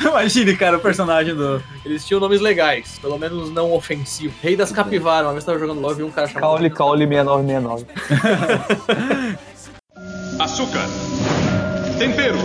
[0.00, 1.62] Imagine, cara, o personagem do.
[1.84, 4.34] Eles tinham nomes legais, pelo menos não ofensivos.
[4.40, 6.42] Rei das Capivaras, uma vez eu tava jogando LOL e um cara chamado.
[6.42, 7.84] Caule, Caule 6969.
[10.38, 10.86] Açúcar.
[11.98, 12.38] Tempero.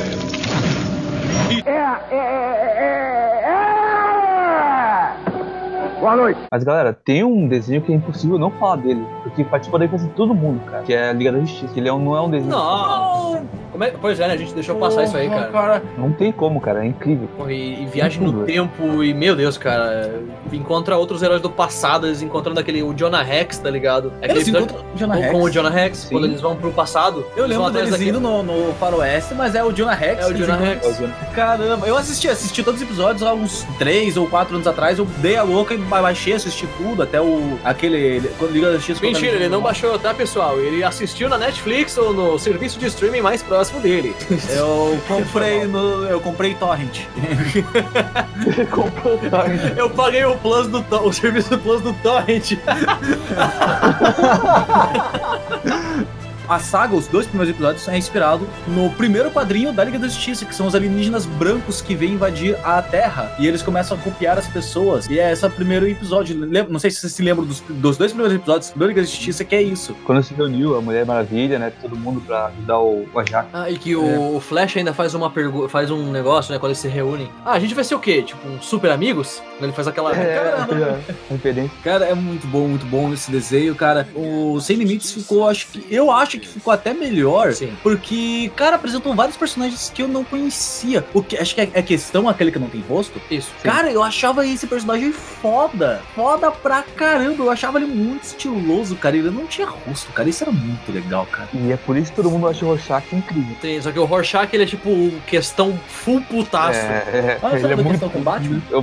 [6.51, 9.03] Mas galera, tem um desenho que é impossível não falar dele.
[9.23, 10.83] Porque participa da infância de todo mundo, cara.
[10.83, 11.73] Que é a Liga da Justiça.
[11.75, 12.51] Ele é um, não é um desenho.
[12.51, 13.45] Não!
[13.71, 14.33] Como é- Pois é, né?
[14.33, 15.81] A gente deixou passar isso aí, cara.
[15.97, 16.83] Não tem como, cara.
[16.83, 17.27] É incrível.
[17.37, 20.19] Porra, E, e viagem no tempo, e meu Deus, cara,
[20.51, 24.11] encontra outros heróis do passado, eles encontrando aquele, o Jonah Rex, tá ligado?
[24.21, 25.31] É aquele Eles episódio encontram o Jonah com, Rex.
[25.33, 26.09] com o Jonah Rex, Sim.
[26.15, 27.25] quando eles vão pro passado.
[27.35, 30.23] Eu lembro deles daquele- indo no, no faroeste, mas é o Jonah Rex.
[30.25, 31.01] É o Jonah Rex.
[31.35, 34.97] Caramba, eu assisti, assisti todos os episódios há uns 3 ou 4 anos atrás.
[34.97, 37.59] Eu dei a louca e ba- baixei, assisti tudo, até o.
[37.63, 37.97] aquele.
[37.97, 39.01] ele- Quando Liga da Justiça.
[39.01, 40.57] Mentira, ele não baixou, tá, pessoal?
[40.59, 44.15] Ele assistiu na Netflix ou no serviço de streaming mais próximo dele.
[44.55, 46.05] Eu comprei no.
[46.05, 47.01] Eu comprei Torrent.
[48.71, 49.77] Comprou Torrent.
[49.77, 52.53] Eu paguei o plus do o serviço plus do Torrent.
[56.47, 60.45] A saga, os dois primeiros episódios, é inspirado no primeiro quadrinho da Liga da Justiça,
[60.45, 63.35] que são os alienígenas brancos que vêm invadir a Terra.
[63.37, 65.07] E eles começam a copiar as pessoas.
[65.07, 66.35] E é esse o primeiro episódio.
[66.69, 69.43] Não sei se vocês se lembram dos, dos dois primeiros episódios da Liga da Justiça,
[69.43, 69.95] que é isso.
[70.05, 71.71] Quando se reuniu a Mulher Maravilha, né?
[71.81, 73.49] Todo mundo pra ajudar o, o Ajax.
[73.53, 76.71] Ah, e que o, o Flash ainda faz uma pergunta, faz um negócio, né, quando
[76.71, 77.29] eles se reúnem.
[77.45, 78.21] Ah, a gente vai ser o quê?
[78.21, 79.41] Tipo, um super amigos?
[79.61, 80.15] Ele faz aquela.
[80.15, 80.55] É,
[81.29, 81.71] referência.
[81.83, 84.07] Cara, é muito bom, muito bom esse desenho, cara.
[84.15, 85.85] O Sem Limites ficou, acho que.
[85.89, 87.53] Eu acho que ficou até melhor.
[87.53, 87.73] Sim.
[87.81, 91.03] Porque, cara, apresentam vários personagens que eu não conhecia.
[91.13, 93.19] O que, acho que é, é questão aquele que não tem rosto.
[93.29, 93.49] Isso.
[93.63, 96.01] Cara, eu achava esse personagem foda.
[96.15, 97.43] Foda pra caramba.
[97.43, 99.17] Eu achava ele muito estiloso, cara.
[99.17, 100.29] Ele não tinha rosto, cara.
[100.29, 101.49] Isso era muito legal, cara.
[101.53, 103.55] E é por isso que todo mundo acha o Rorschach incrível.
[103.61, 106.79] Sim, só que o Rorschach, ele é tipo questão full putaço.
[106.79, 108.61] É, é, Olha, ele sabe é da muito questão com Batman?
[108.71, 108.75] É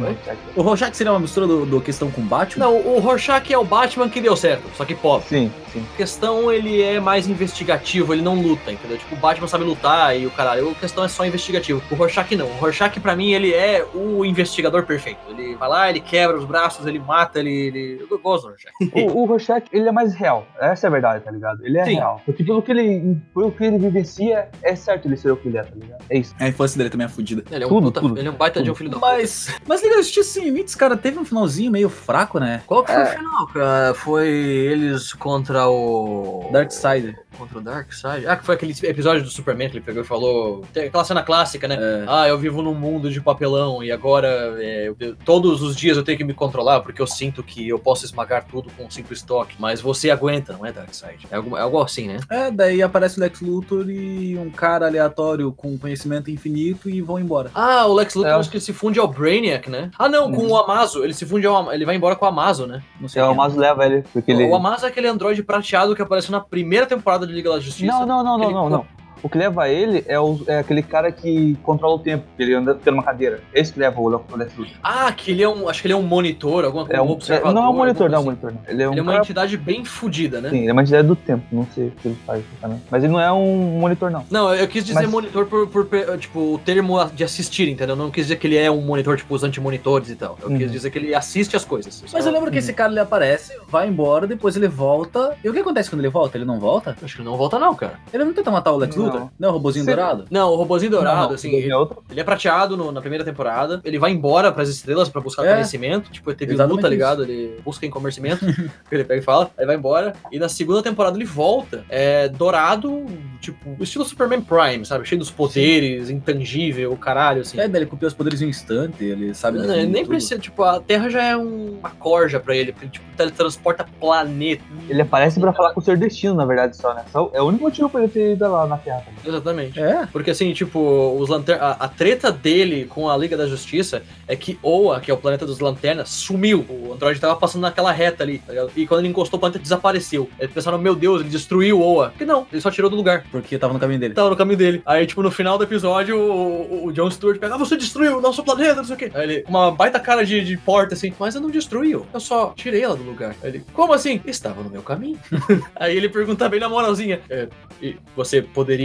[0.56, 0.74] o Rorschach.
[0.74, 2.64] O Rorschach seria uma mistura do, do questão com Batman?
[2.66, 5.28] Não, o Rorschach é o Batman que deu certo, só que pobre.
[5.28, 5.84] Sim, sim.
[5.94, 8.96] A questão, ele é mais investigativo, ele não luta, entendeu?
[8.98, 10.70] Tipo, o Batman sabe lutar e o caralho.
[10.70, 11.82] A questão é só investigativo.
[11.90, 12.46] O Rorschach não.
[12.46, 15.18] O Rorschach, pra mim, ele é o investigador perfeito.
[15.28, 17.50] Ele vai lá, ele quebra os braços, ele mata, ele...
[17.50, 18.06] ele...
[18.10, 18.72] Eu gosto do Rorschach.
[19.14, 20.46] O, o Rorschach, ele é mais real.
[20.60, 21.64] Essa é a verdade, tá ligado?
[21.64, 21.94] Ele é Sim.
[21.94, 22.20] real.
[22.24, 25.58] Porque pelo que ele, pelo que ele vivencia, é certo ele ser o que ele
[25.58, 26.04] é, tá ligado?
[26.08, 26.34] É isso.
[26.38, 27.42] A infância dele também é fodida.
[27.50, 28.18] Ele é um, Tudo, puta- tudo.
[28.18, 28.78] ele é um baita de um Tudo.
[28.78, 29.12] filho da puta.
[29.12, 32.62] Mas, mas Liga da Justiça, sim, Infinitos, cara, teve um finalzinho meio fraco, né?
[32.64, 33.04] Qual que foi É.
[33.04, 33.94] o final, cara?
[33.94, 36.48] Foi eles contra o.
[36.52, 37.16] Darkseid.
[37.36, 38.24] Contra o Darkseid?
[38.28, 40.62] Ah, que foi aquele episódio do Superman que ele pegou e falou.
[40.72, 41.76] Tem aquela cena clássica, né?
[41.80, 42.04] É.
[42.06, 44.28] Ah, eu vivo num mundo de papelão e agora
[44.60, 47.78] é, eu- todos os dias eu tenho que me controlar porque eu sinto que eu
[47.80, 49.56] posso esmagar tudo com um simples toque.
[49.58, 51.26] Mas você aguenta, não é Darkseid?
[51.32, 52.18] É algo, é algo assim, né?
[52.30, 57.18] É, daí aparece o Lex Luthor e um cara aleatório com conhecimento infinito e vão
[57.18, 57.50] embora.
[57.52, 58.36] Ah, o Lex Luthor É.
[58.36, 59.90] acho que se funde ao Brainiac, né?
[59.98, 60.52] Ah, não, com Uhum.
[60.52, 61.04] o Amazo.
[61.04, 62.82] Ele se funde ao Ele vai embora com o Amazo, né?
[63.00, 63.20] Não sei.
[63.20, 63.36] É, o quem é.
[63.36, 64.46] Mazo leva ele, porque ele...
[64.48, 67.92] O Amazo é aquele androide prateado que apareceu na primeira temporada de Liga da Justiça.
[67.92, 68.86] Não, não, não, não, não, não.
[69.24, 72.52] O que leva ele é, o, é aquele cara que controla o tempo, que ele
[72.54, 73.40] anda tendo uma cadeira.
[73.54, 74.74] Esse que leva o Le- o Lex Luthor.
[74.82, 75.66] Ah, que ele é um.
[75.68, 77.00] Acho que ele é um monitor, alguma coisa.
[77.00, 77.54] É um, é, observador.
[77.54, 78.52] não é um monitor, não é um coisa monitor.
[78.52, 78.70] Não.
[78.74, 78.92] Ele é um, assim.
[78.92, 80.50] Ele é uma cara- entidade bem fodida, né?
[80.50, 82.82] Sim, ele é uma entidade do tempo, não sei o que ele faz exatamente.
[82.90, 84.26] Mas ele não é um monitor, não.
[84.30, 87.96] Não, eu quis dizer Mas- monitor por, por, por, tipo, o termo de assistir, entendeu?
[87.96, 90.36] Não quis dizer que ele é um monitor, tipo, os antimonitores e tal.
[90.42, 90.58] Eu Uhum.
[90.58, 92.04] quis dizer que ele assiste as coisas.
[92.12, 95.34] Mas eu lembro que esse cara ele aparece, vai embora, depois ele volta.
[95.42, 96.36] E o que acontece quando ele volta?
[96.36, 96.94] Ele não volta?
[97.02, 97.94] Acho que ele não volta, não, cara.
[98.12, 99.13] Ele não tenta matar o Lex Não.
[99.14, 99.30] Luthor?
[99.38, 99.90] Não, o robozinho Sim.
[99.90, 100.24] dourado?
[100.30, 102.02] Não, o robozinho dourado, Não, assim, ele, é outro.
[102.10, 105.52] ele é prateado no- na primeira temporada, ele vai embora pras estrelas pra buscar É.
[105.54, 107.22] conhecimento, tipo, ET Bilu, Exatamente tá ligado?
[107.24, 108.40] Ele busca em conhecimento,
[108.90, 113.04] ele pega e fala, aí vai embora, e na segunda temporada ele volta, é dourado,
[113.40, 115.04] tipo, estilo Superman Prime, sabe?
[115.06, 117.58] Cheio dos poderes, intangível, caralho, assim.
[117.60, 120.08] É, ele copia os poderes em um instante, ele sabe Não, ele nem tudo.
[120.08, 123.84] precisa, tipo, a Terra já é um- uma corja pra ele, porque ele, tipo, teletransporta
[124.00, 124.62] planeta.
[124.88, 127.04] Ele aparece pra falar com o seu destino, na verdade, só, né?
[127.12, 128.93] Só- é o único motivo pra ele ter ido lá na Terra.
[129.00, 129.14] Também.
[129.26, 129.80] Exatamente.
[129.80, 130.06] É?
[130.12, 131.60] Porque assim, tipo, os lanter...
[131.60, 135.16] a, a treta dele com a Liga da Justiça é que Oa, que é o
[135.16, 136.64] planeta dos lanternas, sumiu.
[136.68, 138.70] O Android tava passando naquela reta ali, tá ligado?
[138.76, 140.28] E quando ele encostou, o planeta desapareceu.
[140.38, 142.12] Eles pensaram, meu Deus, ele destruiu Oa.
[142.16, 143.24] Que não, ele só tirou do lugar.
[143.30, 144.14] Porque tava no caminho dele.
[144.14, 144.82] Tava no caminho dele.
[144.86, 148.20] Aí, tipo, no final do episódio, o, o John Stewart pega, ah, você destruiu o
[148.20, 149.10] nosso planeta, não sei o quê.
[149.14, 152.06] Aí ele, com uma baita cara de, de porta, assim, mas eu não destruí, eu
[152.18, 153.34] só tirei ela do lugar.
[153.42, 154.20] Aí ele, como assim?
[154.24, 155.18] Estava no meu caminho.
[155.76, 157.48] Aí ele pergunta bem na moralzinha, "É,
[157.82, 158.83] e você poderia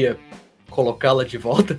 [0.69, 1.77] colocá-la de volta?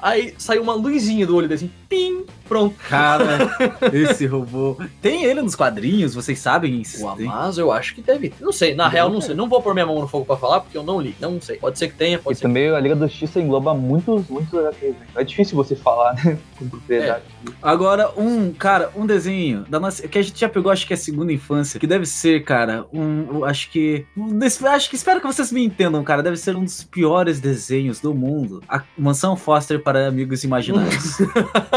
[0.00, 2.74] Aí saiu uma luzinha do olho dele, assim, pim, pronto.
[2.88, 3.56] Cara,
[3.92, 4.76] esse robô.
[5.00, 6.82] Tem ele nos quadrinhos, vocês sabem?
[6.84, 7.08] se O?
[7.08, 8.32] Amazo, eu acho que deve.
[8.40, 9.34] Não sei, na real, não sei.
[9.34, 11.14] Não vou pôr minha mão no fogo pra falar, porque eu não li.
[11.20, 11.56] Não sei.
[11.56, 14.28] Pode ser que tenha, E pode ser que também a Liga da Justiça engloba muitos,
[14.28, 15.06] muitos HQs, né?
[15.16, 16.38] É difícil você falar, né?
[16.58, 17.24] Com propriedade.
[17.62, 20.06] Agora, um, cara, um desenho da nossa.
[20.06, 21.78] Que a gente já pegou, acho que é a segunda infância.
[21.78, 23.44] Que deve ser, cara, um.
[23.44, 24.06] Acho que.
[24.16, 24.38] um
[24.68, 26.22] acho que espero que vocês me entendam, cara.
[26.22, 28.62] Deve ser um dos piores desenhos do mundo.
[28.68, 31.18] A Mansão Foster para Amigos Imaginários.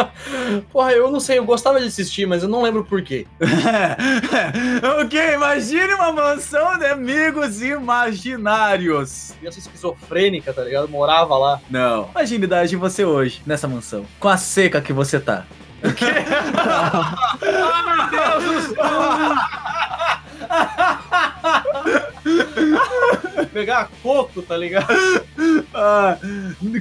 [0.73, 3.27] Porra, eu não sei, eu gostava de assistir, mas eu não lembro por quê.
[4.99, 5.33] o que?
[5.35, 9.35] Imagine uma mansão de amigos imaginários.
[9.37, 10.89] Criança esquizofrênica, tá ligado?
[10.89, 11.61] Morava lá.
[11.69, 12.09] Não.
[12.09, 14.03] Imagine idade de você hoje, nessa mansão.
[14.19, 15.45] Com a seca que você tá.
[23.53, 24.87] Pegar coco, tá ligado?
[25.73, 26.17] Ah,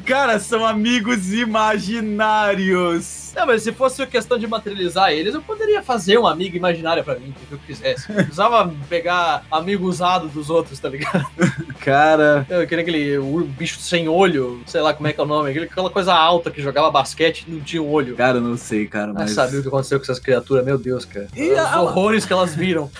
[0.04, 3.32] cara, são amigos imaginários.
[3.36, 7.14] Não, mas se fosse questão de materializar eles, eu poderia fazer um amigo imaginário pra
[7.16, 8.08] mim, o que eu quisesse.
[8.08, 11.26] Eu precisava pegar amigo usado dos outros, tá ligado?
[11.80, 13.18] Cara, Eu queria aquele
[13.58, 16.60] bicho sem olho, sei lá como é que é o nome, aquela coisa alta que
[16.60, 18.16] jogava basquete e não tinha um olho.
[18.16, 19.30] cara, eu não sei, cara, Mas mas.
[19.32, 21.28] sabia o que aconteceu com essas criaturas, meu Deus, cara.
[21.36, 22.90] E Os a- horrores que elas viram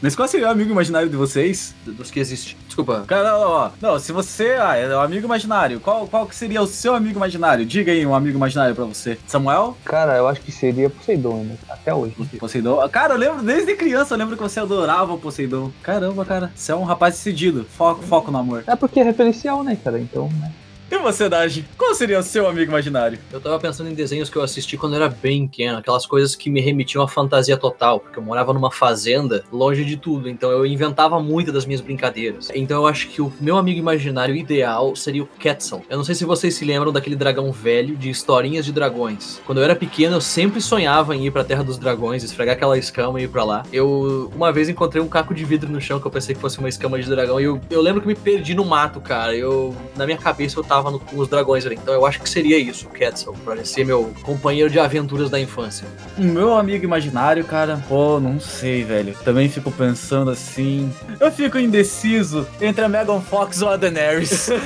[0.00, 1.74] Mas qual seria o amigo imaginário de vocês?
[1.84, 2.56] dos que existem.
[2.70, 3.02] Desculpa.
[3.04, 6.68] Cara, ó, não, se você ah, é um amigo imaginário, qual, qual que seria o
[6.68, 7.66] seu amigo imaginário?
[7.66, 9.18] Diga aí um amigo imaginário pra você.
[9.26, 9.76] Samuel?
[9.84, 12.14] Cara, eu acho que seria Poseidon ainda, até hoje.
[12.38, 12.88] Poseidon?
[12.88, 15.72] Cara, eu lembro, desde criança, eu lembro que você adorava o Poseidon.
[15.82, 17.66] Caramba, cara, você é um rapaz decidido.
[17.76, 18.62] Foco, foco no amor.
[18.68, 19.98] É porque é referencial, né, cara?
[19.98, 20.52] Então, né?
[20.90, 21.64] E você, Daji?
[21.78, 23.16] Qual seria o seu amigo imaginário?
[23.32, 26.34] Eu tava pensando em desenhos que eu assisti quando eu era bem pequeno, aquelas coisas
[26.34, 30.50] que me remetiam à fantasia total, porque eu morava numa fazenda, longe de tudo, então
[30.50, 32.50] eu inventava muito das minhas brincadeiras.
[32.52, 35.84] Então eu acho que o meu amigo imaginário ideal seria o Quetzal.
[35.88, 39.40] Eu não sei se vocês se lembram daquele dragão velho de historinhas de dragões.
[39.46, 42.76] Quando eu era pequeno, eu sempre sonhava em ir pra Terra dos Dragões, esfregar aquela
[42.76, 43.62] escama e ir pra lá.
[43.72, 46.58] Eu uma vez encontrei um caco de vidro no chão que eu pensei que fosse
[46.58, 49.36] uma escama de dragão e eu, eu lembro que me perdi no mato, cara.
[49.36, 51.74] Eu na minha cabeça eu tava no- com os dragões ali.
[51.74, 55.40] Então eu acho que seria isso, o Quetzal, pra ser meu companheiro de aventuras da
[55.40, 55.88] infância.
[56.16, 59.14] O meu amigo imaginário, cara, pô, não sei, velho.
[59.24, 60.92] Também fico pensando assim.
[61.18, 64.48] Eu fico indeciso entre a Megan Fox ou a Daenerys.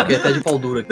[0.00, 0.88] Fiquei até de pau duro aqui.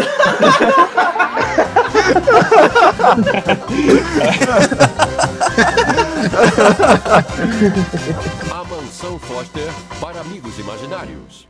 [8.50, 9.68] A Mansão Foster
[10.00, 11.48] para Amigos Imaginários.